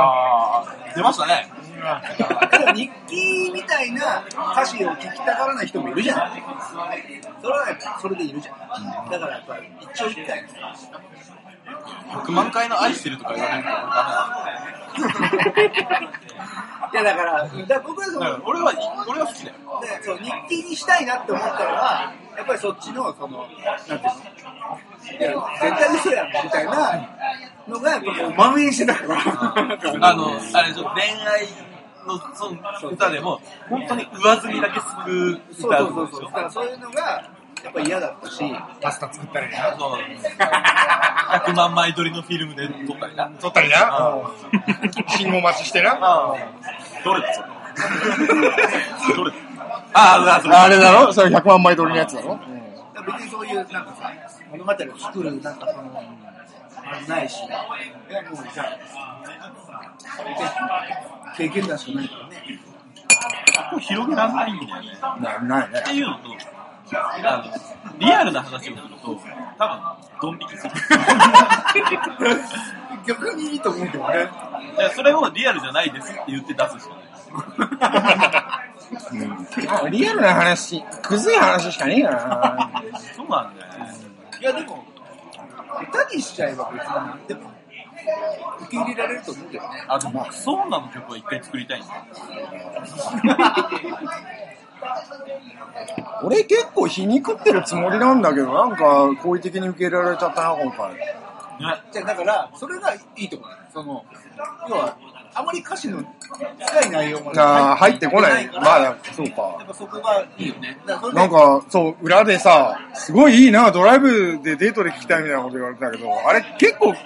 [0.96, 1.50] 出ましたね。
[2.74, 6.32] 日記みたいな歌詞を聞きたがらない人もいるじゃん。
[7.40, 9.10] それはそれでいるじゃん。
[9.10, 10.38] だからやっぱり一長一短。
[12.10, 14.68] 100万回の愛してるとか言われるとダ
[16.92, 18.30] いやだから、だから僕はそメだ。
[18.32, 18.72] だの俺は、
[19.06, 19.56] 俺は好きだよ。
[19.82, 23.46] でそう日記にしたいなって思ったのは、やっぱりそっちの、その、
[23.88, 24.28] なんていうの
[25.18, 27.08] いや、絶対嘘やんみたいな
[27.68, 30.08] のが、やっぱこう、蔓延してたから。
[30.08, 31.46] あの、あれでしょ、恋愛
[32.06, 36.22] のその歌でも、本当に上積みだけ救うそう歌そうそうそう。
[36.22, 37.30] だからそういうのが、
[37.64, 38.42] やっぱ嫌だったし、
[38.80, 39.76] パスタ作ったりな。
[39.78, 39.92] そう
[41.30, 43.28] 100万枚撮りのフィルムで撮ったりな。
[43.40, 44.30] 撮ったりな。
[45.08, 45.92] 信号待ちしてな。
[46.00, 46.36] ああ。
[47.04, 47.48] どれだそれ。
[49.16, 49.36] どれだ
[49.94, 50.62] ああ。
[50.64, 51.12] あれだろ？
[51.12, 52.38] それ100万枚撮りのやつだろ？
[53.06, 54.12] 別にそういう、なんかさ、
[54.50, 56.02] 物語を作る、なんかその、
[57.08, 58.76] ないし、いやもうじゃあ、
[61.36, 62.36] 経験談しかないからね。
[63.80, 64.88] 広げらんないんだよね。
[65.20, 66.24] なないねっていうのと、
[66.96, 69.20] あの、リアルな話をすると、
[69.58, 69.80] 多分、
[70.20, 70.72] ドン引きする。
[73.06, 74.28] 逆にいいと思うけどね。
[74.78, 76.94] いやそれをリアルじゃないですって言って出すしか
[79.80, 79.90] ない。
[79.90, 82.82] リアルな話、くずい話しかねえから
[83.14, 83.90] そうなんだよね。
[84.40, 84.84] いやでも、
[85.82, 87.58] 歌にしちゃえば別になんでも。
[88.60, 89.84] 受け入れられると思うんだよね。
[89.88, 91.88] あ、でも、クソ女の曲は一回作りたいんだ。
[96.22, 100.94] 俺結構皮肉ってるつもりなんだけど、なんか好意的に受け入れられちゃったな、今回。
[100.94, 101.00] ね。
[101.92, 103.48] じゃあだから、それがいいと思う。
[103.72, 104.04] その、
[104.68, 104.96] 要は、
[105.34, 108.46] あまり歌詞の深い内容まであー入ってこない。
[108.48, 109.64] まあ、そうやっか。
[109.66, 110.78] ぱそこがいいよね。
[110.86, 116.98] だからそれでなんか、そう、裏でさ、すごいいいな、ドライブでデートで聴きたいみたいなこと言われてたけど、あれ結構、か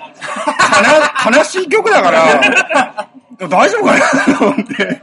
[1.30, 3.08] な、 悲しい曲だから、
[3.48, 5.02] 大丈夫かなと思って。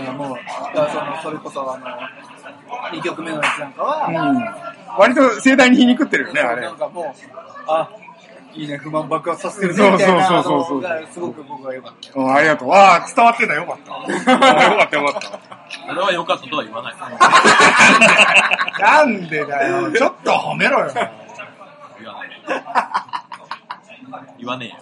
[0.00, 0.36] いやもう、
[0.74, 1.86] だからその、それこそあの、
[2.98, 4.98] 2曲目のやつなんかは、うん。
[4.98, 6.76] 割と盛大に皮肉ってるよね、あれなん。
[6.76, 7.06] かもう、
[7.68, 7.88] あ、
[8.54, 12.14] いいね、不満爆発させてるね、みたいな、そうそうそうそうすごく僕は良かったよ。
[12.16, 12.70] うん、ありがとう。
[12.72, 13.92] ああ、伝わってたよかった。
[13.92, 15.40] よかったよかった。
[15.90, 16.94] 俺は良かったとは言わない。
[18.80, 19.90] なんでだよ。
[19.92, 20.90] ちょっと褒めろよ。
[21.98, 22.30] 言わない。
[24.38, 24.76] 言わねえよ。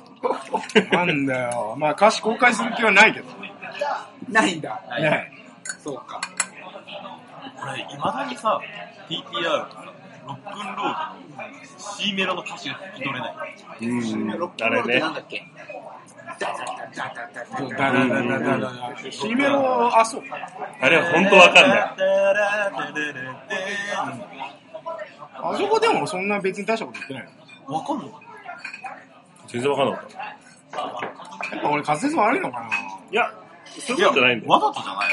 [0.92, 1.76] なんだよ。
[1.78, 3.52] まあ歌詞公開する気はないけどね。
[4.29, 4.83] ないんだ。
[4.89, 5.33] はいね
[5.83, 6.21] そうか。
[7.62, 8.61] 俺、未だにさ、
[9.09, 9.85] TPR とか、
[10.27, 10.85] ロックンロー
[11.47, 13.35] ルの C メロの歌詞が聞き取れない。
[13.83, 15.43] うんロックンロールってなんだっけ？
[16.41, 17.93] ダ
[19.37, 20.37] メロ、あ、そうか。
[20.81, 21.81] あれは本当わかんない。
[25.43, 27.29] あそこでもそんな別に大したこと言ってない
[27.68, 27.75] の？
[27.75, 28.09] わかんない。
[29.49, 30.18] 全然わかんなかった。
[30.18, 32.71] やっぱ俺滑舌悪いのか
[33.11, 33.33] いや、
[33.79, 34.53] そういうことじゃないんだよ。
[34.53, 35.09] わざとじゃない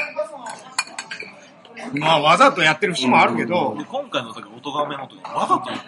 [1.94, 5.86] なまあわざとやってる節もあるけど、で、今回の時、音がめの時、わざと言って、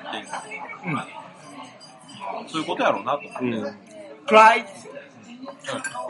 [0.86, 2.48] うん。
[2.48, 3.44] そういうことやろうなと思って。
[3.44, 3.74] うん。
[4.26, 4.66] 暗い。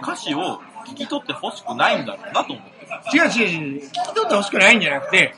[0.02, 3.16] 歌詞を聞き取って欲しくないんだろうなと思って。
[3.16, 3.82] 違う違う違う。
[3.84, 5.34] 聞き取ってほしくないんじゃなくて、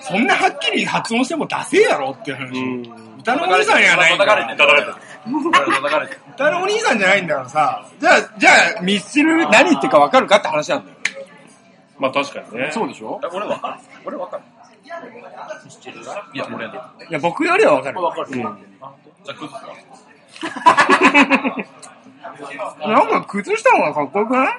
[0.00, 2.58] そんなはっきり発音してもダセえやろっていう話。
[2.58, 3.18] うん。
[3.20, 4.94] 歌のお兄さんやないんだ叩かれてる。
[5.24, 6.20] 叩かれてる叩かれてる。
[6.34, 10.96] 歌のお兄さんじゃないんだからさ、じゃあ、じゃあ、ミスチル何言ってるか分かるかって話なんだよ。
[11.98, 12.70] まあ確かにね。
[12.72, 13.20] そうでしょ？
[13.22, 13.74] え俺わかる
[14.06, 14.42] 俺わかる
[16.32, 16.74] いや、俺ね。
[17.10, 18.02] いや、僕よりは分かる。
[18.02, 18.26] わかる。
[18.30, 18.42] うん。
[18.42, 18.48] じゃ
[19.28, 19.66] あ、崩すか
[22.88, 24.54] なんか崩した方がかっこよくない？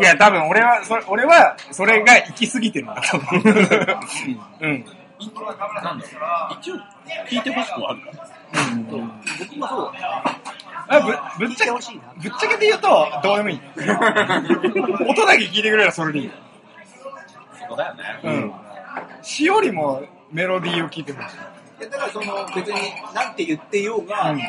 [0.00, 3.34] いや、多分俺は、それ俺は、それが行き過ぎてるんだと思う。
[4.60, 4.84] うん。
[5.32, 6.58] なんだろう。
[6.60, 6.76] 一応、
[7.28, 8.28] 聞いて欲しくはあるから。
[9.38, 10.40] 僕もそうだ。
[10.86, 11.00] あ
[11.38, 11.80] ぶぶっちゃけ、ぶっ
[12.38, 13.60] ちゃけて言うと、どうでもいい。
[15.08, 16.30] 音だけ聞いてくれればそれでいい。
[17.60, 18.02] そこだよね。
[18.22, 18.52] うん。
[19.22, 21.36] 詩よりもメロディーを聞いてほしい。
[21.80, 22.80] いやだからその別に
[23.14, 24.40] 何て言ってようが、うん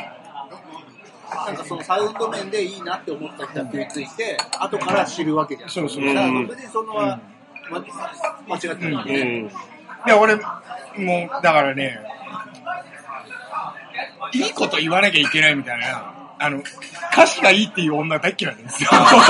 [1.28, 5.70] なんかそのサウンド面でいいなって思った人は食いついて、後から知るわけじゃん。
[5.70, 7.18] そうそうだからうん別にそのは、
[7.68, 7.84] ま、
[8.48, 9.40] 間違ってないようね。
[9.40, 9.50] ん。
[10.06, 10.46] いや、俺、もう、
[11.42, 11.98] だからね、
[14.32, 16.62] いいこと言わなきゃいけないみたいな、あの、
[17.12, 18.90] 歌詞がいいっていう女大っ嫌いなんですよ。
[18.92, 19.20] わかる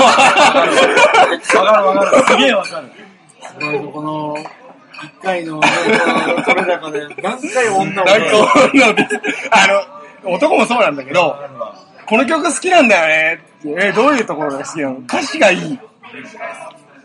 [1.87, 2.23] わかる。
[2.25, 2.89] すげえわかる。
[3.91, 4.35] この、
[5.03, 5.67] 一回のね、
[6.25, 8.03] この取れ高で何回女をなんか
[8.73, 9.07] 女で
[9.51, 9.67] あ
[10.23, 11.37] の、男もそうなんだけど、
[12.07, 13.07] この曲好きなんだよ
[13.37, 13.75] ねって。
[13.87, 14.97] え、どういうところが好きなの？
[14.99, 15.79] 歌詞がいい。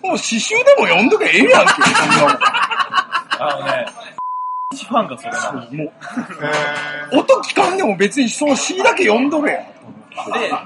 [0.02, 2.30] もう詩集でも読んどけええやんって、そんなもん。
[3.43, 3.86] あのね、
[4.72, 5.61] 一ファンがそれなの。
[5.61, 5.93] も
[7.12, 9.59] う、音聞かんでも別にその詩だけ読んどれや。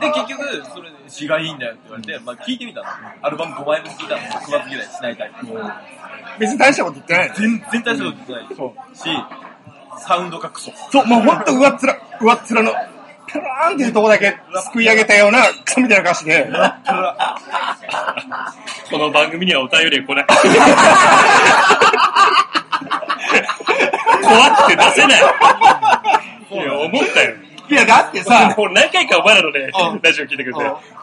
[0.00, 2.86] で、で、結局、それで詩がいいんだよって言われて、まあ聞いてみたの。
[3.22, 4.22] アルバム5枚分聞いたの。
[4.40, 5.46] 食わず嫌いしないタイプ。
[6.38, 7.34] 別に大したこと言ってないの。
[7.34, 8.46] 全然大したこと言ってない
[8.94, 9.04] し、
[9.98, 10.72] サウンドがクソ。
[10.90, 11.80] そう、もうほんと上っ面、
[12.20, 12.72] 上っ面の、
[13.26, 16.46] ペラーンっていうとこだけすくい上げたようなクソみたいな歌詞で、
[18.90, 20.26] この番組にはお便りが来ない。
[24.28, 25.20] 怖くて出せない。
[26.52, 27.34] いや、思ったよ。
[27.68, 30.60] いやだってさ、俺何回かお前らのねうん、ラジオ聞いてくれて、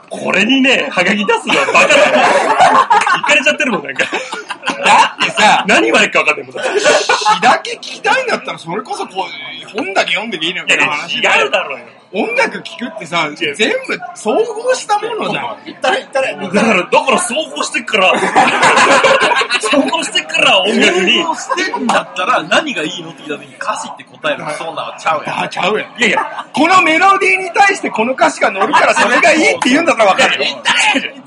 [0.10, 3.20] これにね、ハガキ出すのはバカだな。
[3.20, 4.06] 行かれちゃってるもん、なんか。
[4.06, 6.78] だってさ、何言われるか分かんないもん。
[6.78, 11.86] い詩だけ聞きたいんだったらそれこそこう、本だけ読んでけいいのよみたいな話違うだろうよ。
[12.14, 15.46] 音楽聴くってさ、全部総合したものじゃん。
[15.66, 18.14] 行ったったら、だから、だから、総合してっから、
[19.60, 21.24] 総合してっから、音楽に。
[21.24, 25.44] をしてんだったら、何がいいのって聞いた時に歌詞って答えるそうなのちゃうやん。
[25.44, 25.90] あ、ちゃうやん。
[25.98, 30.46] いやいや、このメロディーに対してこの歌詞が乗るからそれがいいって言うんだったらわかるよ。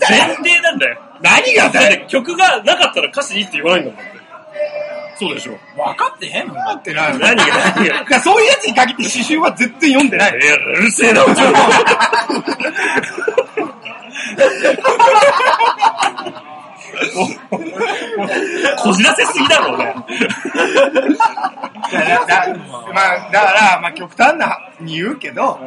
[0.09, 1.01] 前提なんだよ。
[1.21, 4.05] 何がだよて曲がなかったら歌詞いいって言わないんだもん。
[5.19, 5.59] そうでしょ。
[5.77, 6.57] 分かってへんもん。
[6.57, 7.09] だってな。
[7.11, 10.39] 何が何がだそういうやつに限って詩集は絶対読んでない。
[10.39, 11.37] いや、うるせえな、お前
[18.79, 19.95] こじらせすぎだろ、お前。
[21.93, 22.55] だだ
[22.93, 25.59] まあ、だから、まあ極端なに言うけど、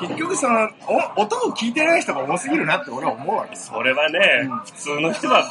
[0.00, 0.68] 結局その、
[1.16, 3.54] お音を聞いてない人が多すぎるなって俺は思うわけ。
[3.54, 5.44] それはね、普通の人は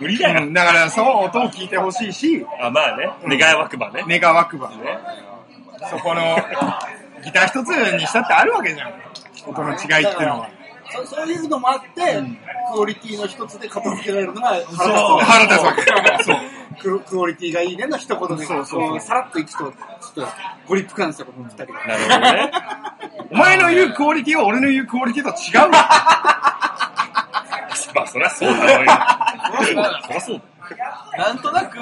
[0.00, 0.44] 無理だよ。
[0.44, 4.04] うんだからその音を聞いてほしいし、あ、まあね、願いわくばね。
[4.06, 4.76] 願わくばね、
[5.90, 6.36] そこの、
[7.24, 8.92] ギター一つにしたってあるわけじゃん。
[9.46, 10.48] 音の違いっていうのは。
[10.92, 12.22] そそういうのもあって、
[12.72, 16.24] クオリティの一つで片付けられるのがそう腹立つわけ。
[16.24, 16.36] そう。
[16.76, 19.72] ククオリティがいいねの一言で、そうそうそうこさらっといくと、ちょっ
[20.14, 20.26] と
[20.66, 21.86] ご立腹なんですよ、この二人が。
[21.86, 22.52] なるほどね。
[23.30, 25.70] お前の言うクオリティは俺の言うクオリティと違うよ。
[27.94, 28.92] まあ、そりゃそうだろうよ。
[29.64, 30.42] そりゃそうだ。
[31.16, 31.78] なんとなく、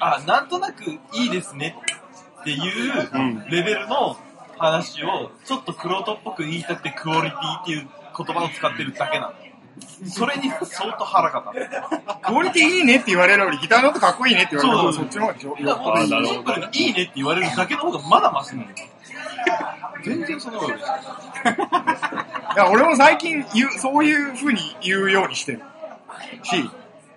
[0.00, 1.76] あ、なんとなくいいですね
[2.40, 4.16] っていうレベルの
[4.58, 9.34] 話を、ちょっとクロートっぽく言いたくてクオリティっていう言葉を使ってるだけなの。
[10.08, 12.26] それに相当腹が立つ。
[12.26, 18.68] クオリティいいねって言われるよりギターの音かっこいいねって言われる方がそっちの方がよだからシンプルにいいねって言われるだけの方がまだマシなの。
[20.04, 20.92] 全然その方が嬉しい。
[22.54, 25.60] いや俺も最近言う、そういう風に言うようにしてる。
[26.42, 26.70] し、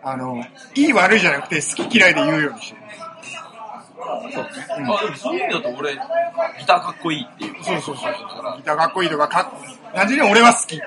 [0.03, 0.43] あの、
[0.75, 2.81] いい悪いじゃなくて好き嫌いで言うようにしてる。
[4.09, 5.99] あ、でもそういう意味だと俺、ギ
[6.65, 7.63] ターかっこいいっていう。
[7.63, 8.57] そうそうそうそう。
[8.57, 10.75] ギターかっこいいとか、かっ単純に俺は好き。
[10.75, 10.79] い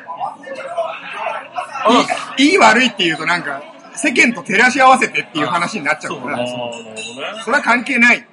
[2.39, 3.62] いいい悪いって言うとなんか、
[3.95, 6.97] 世間と照らし合わせてっていう話になっちゃうから、なるほどね。
[7.45, 8.27] それは関係ない。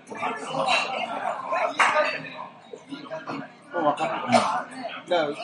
[3.73, 4.31] もう分かる。
[5.09, 5.35] だから、こ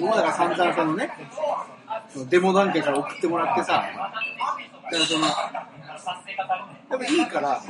[0.00, 1.10] こまでが散々そのね、
[2.12, 5.26] そのデモ段階から送ってもらってさ、だからその、
[6.90, 7.62] やっぱいいから、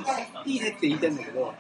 [0.45, 1.53] いいねって言いたいんだけど、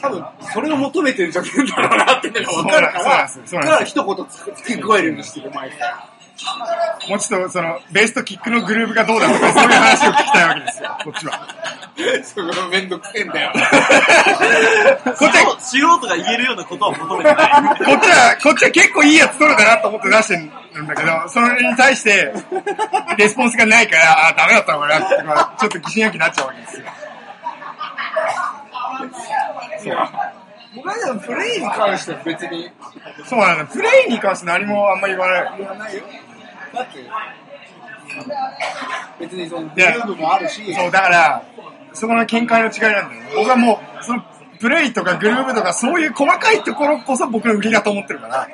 [0.00, 6.15] 多分、それを求めてるんじゃねえんだろうなってのが分かるから、だから一言付け加えるようにしてる、毎回。
[7.08, 11.48] もうちょっとその、ベースとキックのグルーヴがどうだとか、そういう話を聞きたいわけですよ、 こっちは。
[12.24, 13.52] それめんどくせえんだよ。
[13.54, 17.50] こっちは、素人が言えるようなことは求めてない。
[17.84, 22.32] こっちは、こっちは結構いいやつ取るだなと思って出してるんだけど、それに対して、
[23.16, 26.84] レスポンスがないから、あーダメだったのかなって、まあちょっと疑心暗鬼になっちゃうわけですよ。
[30.76, 32.70] 僕はでもプレイに関しては別に
[33.24, 33.66] そうなんだ。
[33.66, 35.58] プレイに関して何もあんま言わない。
[35.58, 36.02] 言わないよ。
[36.74, 36.98] だって、
[39.18, 41.42] 別にそのグルーブもあるし、そう、だから、
[41.94, 43.30] そこの見解の違いなんだよね。
[43.34, 44.22] 僕はもう、その、
[44.60, 48.48] プレイとかグルーブとかそういう細かいところこそ僕の売りだと思ってるから。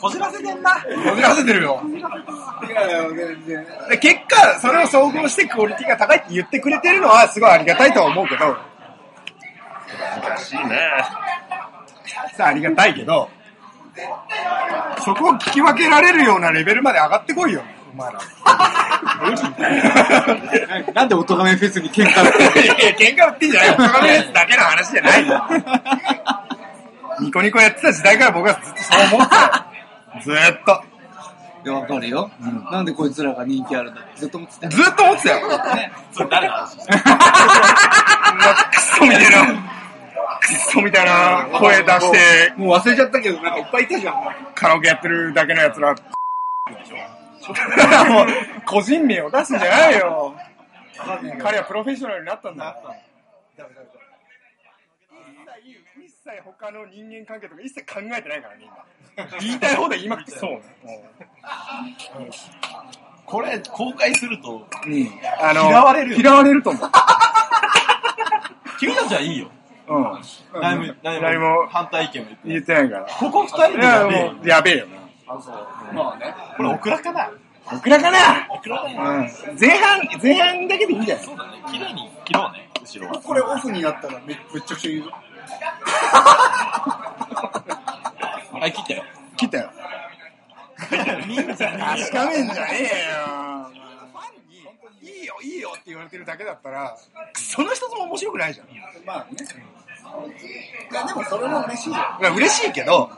[0.00, 0.72] こじらせてんな。
[0.82, 1.82] こじらせてるよ。
[1.86, 3.66] いやいや、全然。
[3.90, 8.56] で、結果、それを総合してクオリティが高いって言ってくれてるのはすごいありがたいとは思うけど、
[10.22, 10.78] 難しいね。
[12.36, 13.28] さあありがたいけど、
[15.04, 18.18] そこを聞き分けられるようなレベルまで上がってこいよ、お前ら。
[20.94, 23.74] なんでおとがめフェスに喧嘩っていやいや、喧嘩売ってんじゃないよ。
[23.74, 25.42] お金のやつだけの話じゃないよ。
[27.20, 29.50] ニコニコやってた時代から僕はずっとそう思ってたよ。
[30.22, 30.82] ずーっと。
[31.64, 32.30] いや、わかるよ。
[32.72, 34.00] なんでこいつらが人気あるんだ？
[34.00, 34.72] ってずっと思ってたよ。
[34.72, 35.40] ずーっと思ってたよ。
[36.12, 36.76] それ誰の話？
[38.72, 39.71] クソみたいな、
[40.42, 44.14] クソみたいな声出して、もう忘れちゃったけど、なんかいっぱいいたじゃん。
[44.54, 45.94] カラオケやってるだけのやつら。
[45.94, 46.00] も
[48.22, 48.26] う、
[48.66, 50.34] 個人名を出すんじゃないよ。
[51.40, 52.76] 彼はプロフェッショナルになったんだ。
[56.04, 58.84] 一切他の人間関係とか一切考えてないからね、今。
[59.40, 60.62] 言いたい方で言いまくってそうね。
[63.26, 64.66] これ、公開すると、
[65.40, 66.90] あの、嫌われるよ嫌われると思う。
[68.78, 69.50] 君たちはいいよ。
[69.96, 70.60] うん。
[70.60, 72.88] 何も、何何も反対意見も言ってない。
[72.88, 73.14] 言ってないから。
[73.18, 75.02] ここ二人でやべえもう、やべえよな。
[75.92, 76.34] まあね。
[76.56, 77.30] これオクラかな？
[77.72, 78.18] オクラかな？
[78.50, 79.00] オクラだよ。
[79.00, 79.30] うん。
[79.58, 81.24] 前半、前半だけでいいんじゃない？
[81.24, 81.62] そうだね。
[81.70, 83.20] 綺麗に切ろうね、後ろは。
[83.20, 85.10] これオフになったらめめっちゃくちゃ言うぞ。
[88.52, 89.04] はい、切ったよ。
[89.36, 89.70] 切ったよ。
[90.78, 92.88] 確かめんじゃねえよ。
[94.12, 96.96] ファンに、いいよ、いいよって言われてるだけだったら、
[97.34, 98.66] その一つも面白くないじゃん。
[99.04, 99.36] まあね。
[100.90, 101.94] いや、でもそれも嬉しいよ。
[101.96, 103.10] まあ嬉しいけど、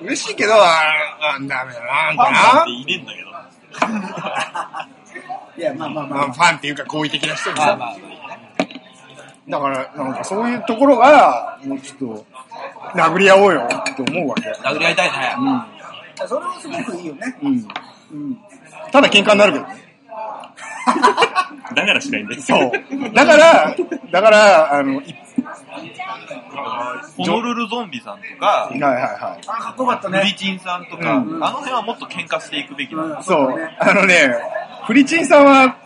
[0.00, 3.30] 嬉しいけど、ああ、ダメだな、なんファンなんかていねえんだけど。
[5.56, 6.10] いや、まあまあな。
[6.10, 6.26] まあ。
[6.26, 7.66] まあ、ファンっていうか好意的な人にさ。
[7.66, 7.96] まあまあ。
[9.48, 12.26] だから、なんかそういうところが、もうちょっと、
[12.94, 14.50] 殴り合おうよって思うわけ。
[14.50, 15.36] 殴り合いたいね。
[16.26, 17.36] それはすごくいいよね。
[17.42, 18.38] うん。
[18.90, 19.83] ただ喧嘩になるけどね。
[21.74, 22.42] だからしないんだよ。
[22.42, 22.72] そう。
[23.12, 23.74] だから、
[24.10, 25.14] だから、あの、い
[27.16, 30.34] ホノルルゾンビさんとか、はいはいはあ、かっこよかったフリね。
[30.36, 33.02] チンさんとか、うんあの辺はもっと喧嘩していくべきだ。
[33.02, 33.22] うんい。
[33.22, 33.70] そう。
[33.78, 34.34] あのね、
[34.86, 35.76] フリチンさんは、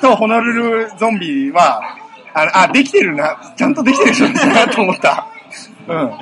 [0.00, 0.52] とホノル
[0.86, 1.80] ルゾンビは、
[2.34, 3.54] あのあ、できてるな。
[3.56, 5.26] ちゃんとできてる人だなと思った。
[5.88, 6.12] うん。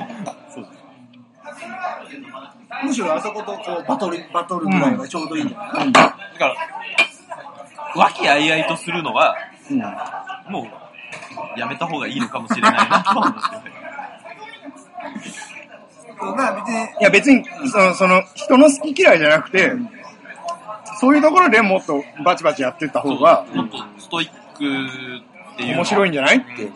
[2.85, 6.55] むしろあそことこうバトル、バトルぐらいがちょうどいいんじゃない、だから、
[7.95, 9.36] 和気あいあいとするのは、
[10.49, 10.62] も
[11.57, 13.70] う、やめた方がいいのかもしれないなとは思って
[17.01, 19.72] いや別に、その、その人の好き嫌いじゃなくて、
[21.01, 24.34] そういうところでもっとバチバチやってった方がもっとストイック
[25.55, 26.70] っていうの面白いんじゃないって。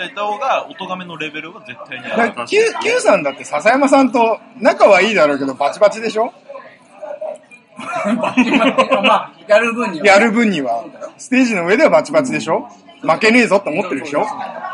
[0.00, 2.46] やった方が、お咎めのレベルは絶対に上がる。
[2.48, 6.32] Q さんだって笹山さんと仲はいいだろうけどバチバチでしょ？
[9.02, 10.06] まあ、やる分には。
[10.06, 10.84] やる分には。
[11.18, 12.68] ステージの上ではバチバチでしょ？
[13.02, 14.26] 負けねえぞって思ってるでしょ？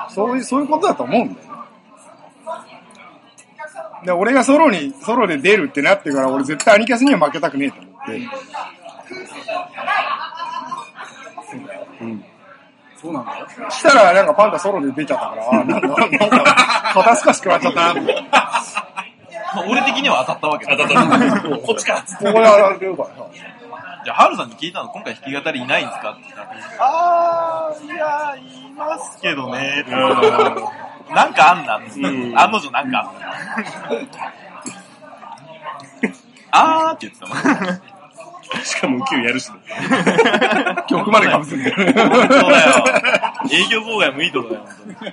[0.08, 1.50] そういう、そういうことだと思うんだよね。
[4.04, 8.20] で、俺がソロに、ソロで出るってなってから、俺絶対アニキャスには負けたくねえと思って。
[12.96, 13.46] そうなんだよ。
[13.70, 18.14] したら、なんかパンダソロで出ちゃったから、あなんか、なんか、肩透かし食らっちゃったなって。
[19.52, 20.76] こまあ俺的には当たったわけだ。
[20.76, 21.58] 当たった。
[21.58, 22.24] こっちかっつって。
[22.24, 23.14] こで当たってるからさ。
[24.02, 29.84] じゃあ、ハルさんに聞いたの、今回弾き語りいないんですかって言ったら、あー、いや、いますけどね、
[31.10, 34.10] なんかあんな、ん案の定なんかあんな。
[36.52, 37.80] あーって言ってたもん。
[38.64, 39.58] しかもウキウやるしね。
[40.88, 41.72] 曲までかぶせてる。
[41.74, 42.84] そうだよ。
[43.52, 45.12] 営業妨害もいいとこだよ、本当に。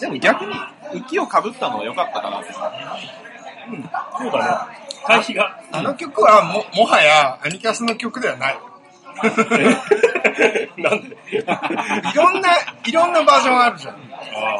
[0.00, 0.54] でも逆に、
[0.92, 2.52] 浮きを被ったのは良かったかなって。
[2.52, 4.78] そうだね。
[5.06, 5.60] 対比が。
[5.72, 8.58] あの曲はも、もはや、アニキャスの曲ではない。
[10.78, 11.16] なんで？
[11.38, 11.44] い
[12.16, 12.48] ろんな、
[12.84, 13.94] いろんなバージョンあるじゃん。
[13.94, 13.98] あ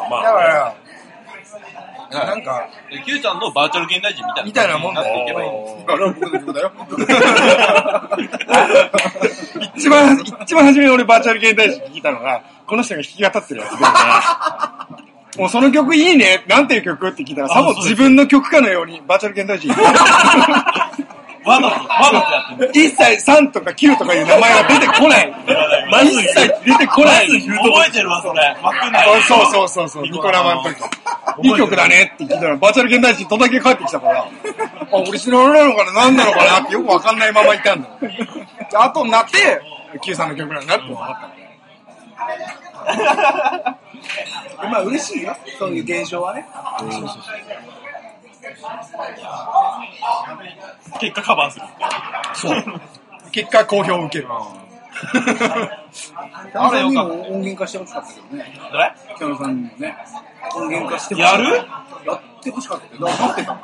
[0.06, 0.22] あ、まあ。
[0.22, 0.74] だから、
[2.10, 2.68] なんか、
[3.06, 5.24] Q ちゃんのバーチャル現代人みたいなみたいなもんだよ。
[5.88, 6.72] あれは僕の曲だよ。
[9.76, 13.84] 一番、一番初めに俺バーチャル現代人聞いたのが、この人が弾き語ってるやつで、
[15.40, 19.70] もうその曲いいね、なんていう曲って聞いたら、さも自分の曲かのようにバーチャル現代人。
[19.70, 19.76] わ
[21.58, 22.86] ざと、わざとやってる。
[22.86, 25.32] 一切3とか9とかいう名前が出てこない。
[25.90, 27.28] まず一切出てこない。
[27.28, 28.54] 覚えてるわ、それ。
[28.62, 29.22] 枠内。
[29.22, 30.76] そうそうそうそう、ニコ生の時。
[31.42, 34.26] いい曲だねって聞いたら、バーチャル現代人とだけ帰ってきたから、あ、
[34.92, 37.94] 俺知らないのかな、何なのかなってよくわかんないままいたんだよ。
[38.70, 39.62] で後になって、
[40.02, 41.30] Q さんの曲なんだってった。
[44.70, 45.36] まあ嬉しいよ。
[45.58, 46.46] そういう現象はね。
[51.00, 51.66] 結果カバーする。
[52.34, 52.80] そう。
[53.32, 54.28] 結果、好評を受ける。
[56.54, 58.58] あれにも音源化してほしかったけどね。
[58.72, 59.96] 誰北野さんにもね。
[60.54, 61.42] 音源化してほしかった。
[61.42, 61.56] やる？
[61.56, 63.62] やってほしかったけど、待ってたもん。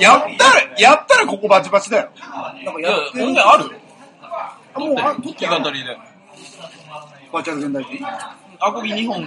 [0.00, 2.10] やったら、やったらここバチバチだよ。
[2.64, 3.80] なんかいややって、音源ある？
[4.74, 5.96] あもう、あ、弾き語りで。
[7.32, 8.04] バーチャル現代人？
[8.66, 9.26] アコギ2本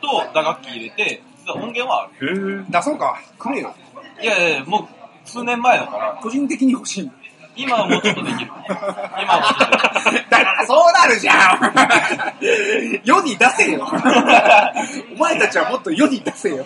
[0.00, 2.64] と打楽器入れて、実は音源はある。
[2.70, 3.20] 出そうか。
[3.38, 3.74] くれよ。
[4.20, 7.10] いやいやいや、もう数年前だから、個人的に欲しい。
[7.56, 8.50] 今はもうちょっとできる。
[8.68, 10.30] 今はもうちょっとできる。
[10.30, 13.88] だからそうなるじゃん 世に出せよ
[15.16, 16.64] お前たちはもっと世に出せよ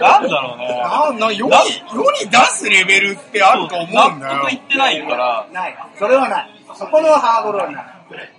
[0.00, 0.68] なんだろうね。
[0.68, 1.52] な、な、世に、
[1.92, 4.40] 世に出すレベルってあると思うんだよ納。
[4.40, 5.76] 得いってないから、ない。
[5.98, 6.50] それはない。
[6.74, 7.84] そこのハードルはない。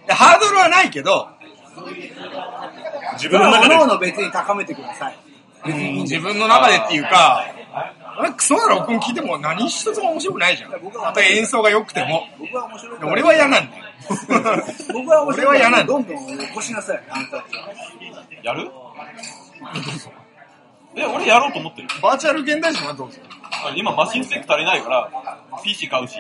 [0.10, 1.30] ハードルはないけど、
[3.14, 3.88] 自分の中で各。
[3.88, 5.18] 々別に高めてください。
[5.66, 7.46] 別にいいん自分の中でっていうか、
[8.20, 10.72] 俺クソな録音聞いても何一つも面白くないじゃん。
[10.72, 12.28] また演奏が良くても。
[12.40, 13.12] 僕は面白いから。
[13.12, 13.84] 俺は嫌なんだよ。
[14.94, 17.70] 僕は面白いから俺は嫌なんだどんどん起こしなさい、あんたたちは。
[18.44, 18.70] やる？
[20.96, 21.88] え、俺やろうと思ってる。
[22.02, 23.20] バーチャル現代人はどうぞ。
[23.76, 25.10] 今マシンスペック足りないから、
[25.64, 26.18] PC 買うし、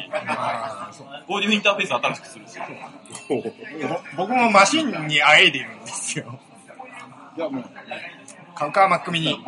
[1.27, 2.57] オーディオインターフェース新しくするし。
[3.29, 3.41] ぼ
[4.17, 6.39] 僕もマシンにあえいでいるんですよ。
[7.37, 7.63] いや、もう、
[8.55, 9.39] カウカーマックミニ。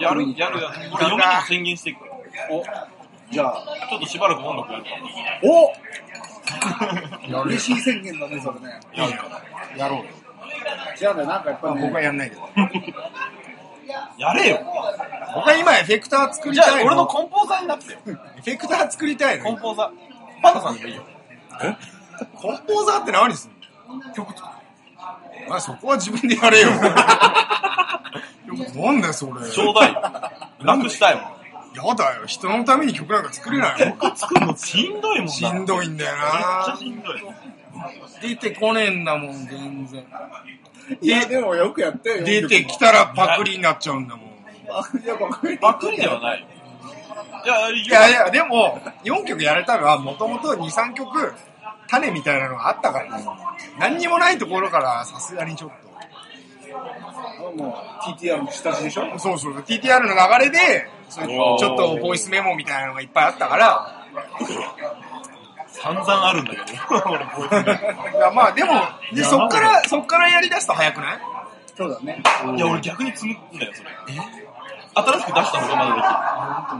[0.00, 0.90] やる、やる、やる。
[0.92, 2.12] 俺嫁にも宣言していくから。
[2.50, 2.64] お、
[3.30, 4.90] じゃあ、ちょっとしばらく音楽やるか
[7.30, 7.40] ら。
[7.40, 8.80] お 嬉しい宣言だね、それね。
[9.76, 10.04] やろうよ。
[11.00, 12.42] 違うんだよ、なんかやっぱまあね、僕はやんないけど。
[14.18, 14.58] やれよ。
[15.34, 17.98] 僕は今エフェクター作りじゃあたい俺のコンポーザーになってよ。
[18.06, 19.44] エフェクター作りたいの？
[19.44, 19.90] コンポーザー。
[20.42, 21.02] パンダさんでもいいよ。
[22.34, 23.52] コンポーザーって何すん
[23.98, 24.12] の？
[24.14, 24.54] 曲作る。
[25.48, 26.70] まあそこは自分でやれよ。
[26.70, 26.76] な
[28.92, 29.32] んだよそれ。
[29.50, 30.00] ちょうだいよ。
[30.62, 31.24] 楽したいもん。
[31.72, 32.26] やだよ。
[32.26, 33.94] 人のために曲なんか作れないよ。
[34.16, 35.32] 作るのしんどいもんな。
[35.32, 37.22] しんどいんだよめっちゃなしんどい。
[38.20, 40.04] 出てこねえんだもん、全然。
[41.00, 42.24] いや、でもよくやってよ。
[42.24, 44.26] 出てきたらパクリになっちゃうんだもん。
[44.26, 44.30] い
[45.06, 45.58] や、パクリ。
[45.58, 46.46] パクリではないよ。
[47.44, 51.32] いや、いいやいや、でも、4曲やれたのは、もともと2、3曲
[51.88, 53.20] 種みたいなのがあったから、
[53.78, 55.70] 何にもないところからさすがにちょっ
[57.56, 59.10] もう TTR の下地でしょ？
[59.10, 59.18] と。
[59.18, 64.06] そうそう、TTR の流れで、ちょっとボイスメモみたいなのがいっぱいあったから、
[65.82, 66.64] 散々あるんだけど。
[67.10, 68.74] 俺、こういやまあでも、
[69.12, 71.18] でそっから、そっからやり出すと早くない？
[71.76, 72.22] そうだね。
[72.44, 73.90] のいや、俺逆に積むんだよ、それ。
[74.92, 76.02] 新しく出したのがまだで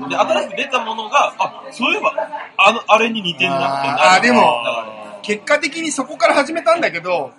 [0.03, 0.09] きる。
[0.11, 2.13] で、新しく出たものが、あ、そういえば、
[2.59, 4.87] あの、あれに似てんなってなるあーでもだから
[5.23, 7.33] 結果的にそこから始めたんだけど、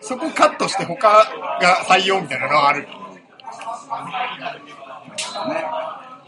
[0.00, 1.08] そこカットして他
[1.60, 2.88] が採用みたいなのがある。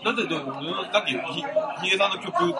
[0.04, 0.52] だって、でも、
[0.92, 1.44] だってひ、
[1.82, 2.54] ひげさんの曲、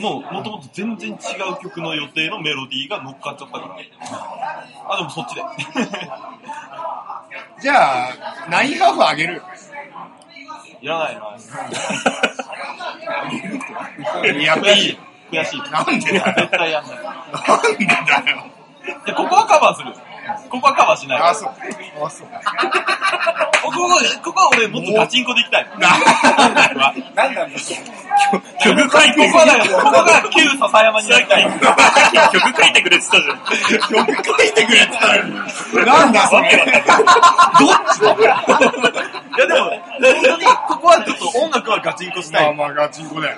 [0.00, 1.18] もう、もともと全然違う
[1.62, 3.76] 曲の予定のメロディーが乗っかっちゃったから。
[4.88, 5.42] あ、でもそっちで。
[7.60, 8.10] じゃあ、
[8.48, 9.42] ナインハーフあげる。
[10.80, 11.20] いらないな。
[14.42, 14.98] やっていい。
[15.30, 15.60] 悔しい。
[15.70, 16.94] なんでだよ絶対やんない。
[16.94, 17.04] なん
[17.78, 17.94] でだ
[18.30, 18.44] よ。
[19.06, 19.94] で、ここはカバーする。
[20.50, 21.20] ここはカバーしない。
[21.20, 21.50] あ、そう。
[22.04, 22.28] あ、そう。
[23.64, 25.66] ここは、ここは俺もっとガチンコでいきたい。
[27.14, 27.80] なんなんですか？
[28.62, 31.44] 曲書いてここはだよ、ここが旧笹山になりたい。
[32.32, 33.30] 曲書いてくれって言った
[33.90, 34.06] じゃん。
[34.06, 35.24] 曲書いてくれって言ったら、
[35.86, 36.48] なんだそれ。
[36.48, 36.52] い
[39.40, 39.80] やでも、本
[40.22, 42.44] 当に、ここはちょっと音楽はガチンコしたい。
[42.54, 43.36] まあまあガチンコだよ。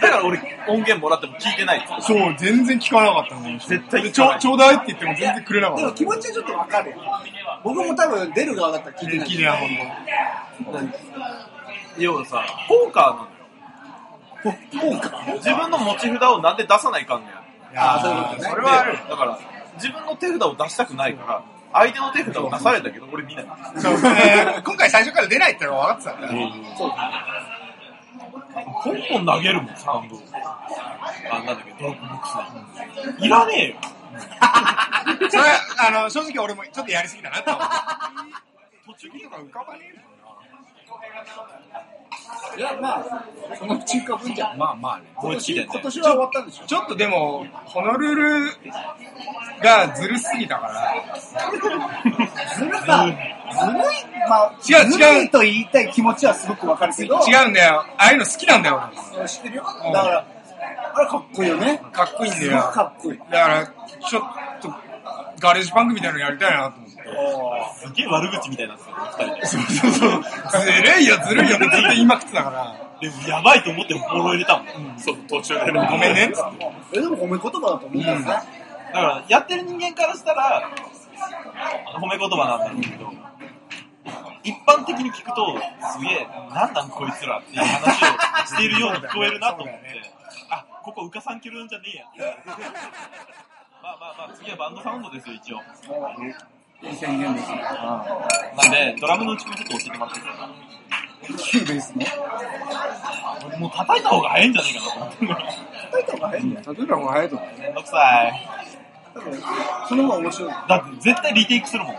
[0.00, 0.38] だから俺、
[0.68, 1.86] 音源もらっても聞いてない。
[2.00, 3.58] そう、全然聞かなかったのに。
[3.58, 5.96] 絶対でちょちょうだいって言っても全然くれなかでもった。
[5.96, 6.96] 気持ちはちょっとわかるよ。
[7.64, 9.28] 僕も多分出る側だったら聞いてない。
[9.28, 9.80] 聞いてない、
[10.64, 10.96] ほんと。
[11.98, 14.58] 要はさ、ポーカーなのよ。
[14.80, 15.34] ポーカー？
[15.36, 17.28] 自分の持ち札をなんで出さないかんね
[17.74, 17.94] や。
[17.94, 18.92] あーそういうことねそれはある。
[18.92, 19.38] でだから、
[19.76, 21.42] 自分の手札を出したくないから、
[21.72, 23.46] 相手の手札を出されたけど、俺見ない。
[23.78, 26.52] そう、ね、今回最初から出ないってのが分かってたんだよ。
[26.78, 26.90] そう
[28.64, 30.16] ポンポン投げるもん、サウンド。
[31.30, 33.26] あ、なんだっけ、ドロップボックスに。
[33.26, 33.76] いらねえよ。
[35.30, 38.12] それは、あの、正直俺もちょっとやりすぎたなって思った。
[38.86, 40.15] 途中とか浮かばねえ
[42.56, 43.04] いや、まあ、
[43.58, 44.58] そのうち浮かぶんじゃん。
[44.58, 45.04] まあまあね。
[45.16, 46.64] 思いつきだよね今年は終わったんでしょ？
[46.66, 48.50] ちょっとでも、ホノルル
[49.62, 50.94] がずるすぎたから、
[52.56, 53.14] ずるさ、ずるい、
[54.28, 57.80] まあ、違う違うずるいと言いたい気持ちはすごくわかるけど、違うんだよ。
[57.80, 58.90] ああいうの好きなんだよ、
[59.26, 59.62] 知ってるよ。
[59.62, 60.26] だから、
[60.94, 61.80] あれかっこいいよね。
[61.82, 61.92] 俺。
[61.92, 62.92] かっこいいんだすごくかよ。
[62.98, 63.18] っこいい。
[63.18, 64.22] だから、ちょっ
[64.62, 64.72] と、
[65.40, 66.85] ガレージパンクみたいなのやりたいなと思。
[67.78, 69.46] すげえ悪口みたいなんですよ、二人で。
[69.46, 70.22] そうそうそう。
[70.60, 72.86] ずるいよ、ずるいよってずっと言いまくってたから。
[73.00, 74.98] でも、やばいと思ってフォロー入れたもん。
[74.98, 75.88] そう、途中でね。
[75.90, 76.32] ごめんね。
[76.92, 78.24] え、でも褒め言葉だと思うんだよね。
[78.24, 78.42] だか
[78.92, 80.70] ら、やってる人間からしたら、
[81.98, 83.12] 褒め言葉なんだけど、
[84.42, 85.58] 一般的に聞くと、
[85.92, 90.02] すげえ、なんなんこいつらっていう話をしているように聞こえるなと思って、
[90.50, 92.04] あ、ここ浮かさんきるんじゃねえや。
[93.82, 95.62] まあまあまあ、次はバンドサウンドですよ、一応。
[96.82, 97.48] いい宣言です。
[97.48, 100.48] なんで、ドラムの打ち込みちょっと教えてもらっていいですか？
[101.50, 102.06] Cubase ね。
[103.58, 105.42] もう叩いた方が早いんじゃないかなと思って。
[105.90, 106.74] 叩いた方が早いんだよ。
[106.74, 107.48] 例えばもう早いと思う。
[107.60, 108.32] めんどくさい。
[109.14, 109.42] 多分
[109.88, 110.52] その方が面白い。
[110.68, 111.96] だって絶対リテイクするもん。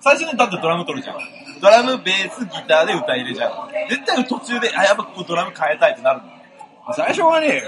[0.00, 1.18] 最初にだってドラム取るじゃん。
[1.60, 3.68] ドラム、ベース、ギターで歌い入れじゃん。
[3.90, 6.30] 絶対途中で、あ、やっぱここドラム変えたいってなるもん。
[6.94, 7.62] 最初はね、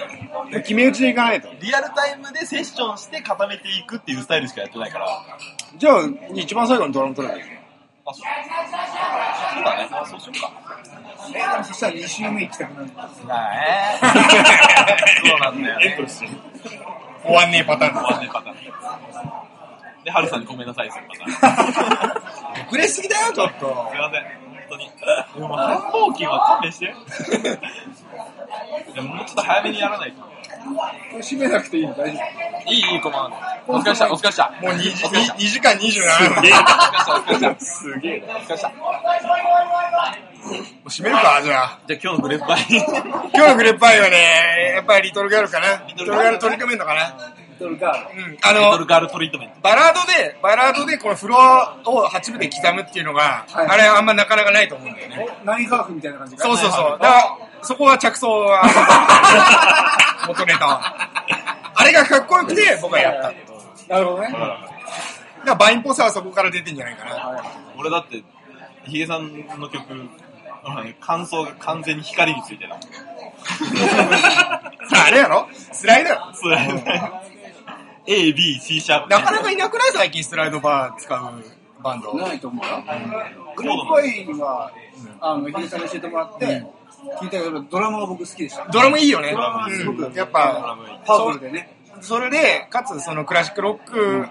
[0.53, 1.49] 決め打ちでいかないと。
[1.61, 5.09] リアルタイムでセッションして固めていくっていうスタイルしかやってないから。
[5.77, 6.01] じゃあ、
[6.35, 7.45] 一番最後にドラム取ればいい。
[8.05, 8.25] あ、そう。
[9.55, 9.89] そうだね。
[9.93, 10.53] あそうしようか。
[11.31, 12.87] え、でもそしたら2週目行きたくなる。
[13.27, 13.99] なえ
[15.29, 15.87] そうなんだよね。
[15.87, 16.29] エントリーして。
[17.23, 18.57] 終わんねえパターン終わんねえパターン。
[20.05, 21.05] で、ハルさんにごめんなさいする
[21.41, 22.23] パターン。
[22.67, 23.89] 遅れすぎだよ、ちょっと。
[23.93, 24.52] すいません。
[24.73, 24.91] 本当に。
[25.35, 26.95] でも繁忙期は勘弁して。
[28.95, 30.23] でももうちょっと早めにやらないと。
[30.23, 30.29] こ
[31.15, 32.19] れ締めなくていいの大丈
[32.69, 33.31] いい、いい、こま
[33.67, 34.53] お疲れした、お疲れした。
[34.63, 35.35] もう 2, 時お疲れした。
[35.35, 35.91] 2時間27分。
[36.41, 36.53] すげえ。
[37.19, 38.37] お疲れした、すげえな。
[38.37, 38.69] お疲れした。
[38.69, 38.75] も
[40.87, 41.81] う閉めるか、じゃあ。
[41.87, 42.67] じゃあ今日のグレープバイ。
[42.71, 45.83] 今日のグレープパイはね、やっぱりリトルガールかな。
[45.89, 47.35] リトルガール取り組めるのかな。
[47.63, 48.23] トルガール。
[48.25, 48.39] うん。
[48.43, 49.55] あの、ルガールトリートメント。
[49.63, 55.27] バラードで、バラードでこのフロアを8分で刻むっていうのが、はいあれあんまなかなかないと思うんだよね。
[55.43, 56.91] おナインハーフみたいな感じかそうそうそう。
[56.93, 58.63] だから、そこは着想は、
[60.27, 61.11] 元ネタは。
[61.75, 63.23] あれがかっこよくて、僕はやった。
[63.23, 63.35] だか
[63.89, 64.29] なるほどね。
[65.45, 67.43] らバインっぽさはそこから出てんじゃないかな。
[67.77, 68.23] 俺だって、
[68.85, 69.83] ヒゲさんの曲、
[71.01, 72.73] 感想が完全に光についてる。
[74.93, 75.49] あれやろ？
[75.53, 77.13] スライドやろそうだよね。
[78.07, 79.11] A, B, C シャープ。
[79.11, 81.21] なかなかいなくない最近スライドバー使う
[81.83, 82.15] バンド？
[82.15, 82.83] ないと思うよ。
[83.57, 84.73] グループワイには、
[85.21, 86.65] あの、ヒデさんに教えてもらって、
[87.21, 88.67] 聞いたけど、ドラマが僕好きでした。
[88.69, 89.33] ドラムいいよね。
[89.33, 91.77] ドラムはすごくうんやっぱ、パワフルでね。
[92.01, 94.29] それで、かつそのクラシックロック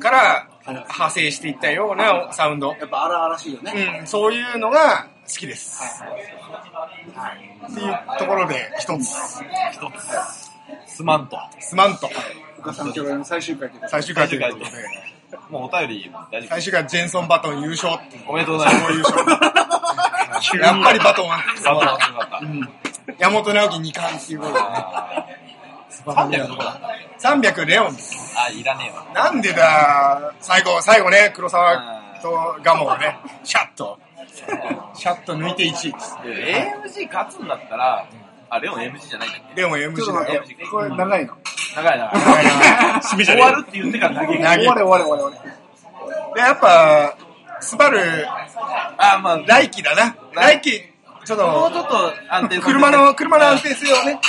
[0.00, 2.76] から派生していったようなサウンド。
[2.78, 3.98] やっぱ荒々しいよね。
[4.00, 5.82] うん、そういうのが好きです。
[7.70, 9.04] っていうところで、一つ、
[10.86, 11.38] すまんと。
[11.58, 12.10] スマント、
[12.60, 13.74] お母さん兄弟の最終回で。
[13.88, 18.22] 最終回ということで、もうお便り大丈最終回ジェンソン・バトン優勝っていう。
[18.24, 18.32] 夫。
[18.32, 18.92] おめでとうございます。
[18.92, 20.62] 優勝。
[20.62, 22.40] やっぱりバトンは、バトンは強かった。
[23.18, 24.66] 山本直樹2冠っていうことでね。
[26.06, 26.80] 300どこだ
[27.18, 28.34] 300レオンです。
[28.38, 29.06] あ、いらねえわ。
[29.14, 33.98] なんでだ、最後、最後ね、黒沢とガモがね、シャッと、
[34.94, 36.18] シャッと抜いて1位です。
[36.24, 38.06] で AMG 勝つんだったら、
[38.50, 39.60] あ、レオン AMG じゃないんだっけ？
[39.60, 40.44] レオン待だよ。
[40.70, 41.36] これ長いの。
[41.76, 42.10] 長いな。
[43.00, 44.44] 締めじゃねえ終わるって言ってから投げる。
[44.44, 45.36] 投げ終われ終われ終われ。
[45.36, 47.16] 終わで、やっぱ、
[47.60, 48.00] スバル、
[48.98, 50.16] あ、まあ、来季だな。
[50.34, 50.82] 来季、
[51.24, 52.72] ちょっと、もうちょっと安定させて。
[52.72, 54.20] 車の、車の安定性をね、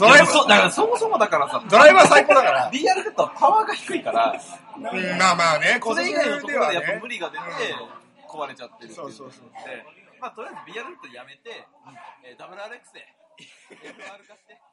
[0.00, 2.70] ドライバー、そうだからそもそもだからさ、ドライバー最高だから。
[2.72, 4.34] DR ヘッドはパワーが低いから、
[4.76, 4.82] うん、
[5.18, 7.42] まあまあね、これ以外のところでやっぱね無理が出て
[8.28, 9.04] 壊れちゃってるっていう。
[9.04, 9.50] そうそうそう。
[9.68, 9.84] で、
[10.20, 11.66] まあとりあえず BR ヘッドやめて、
[12.24, 13.06] えー WRX で
[13.38, 14.67] FR 化して。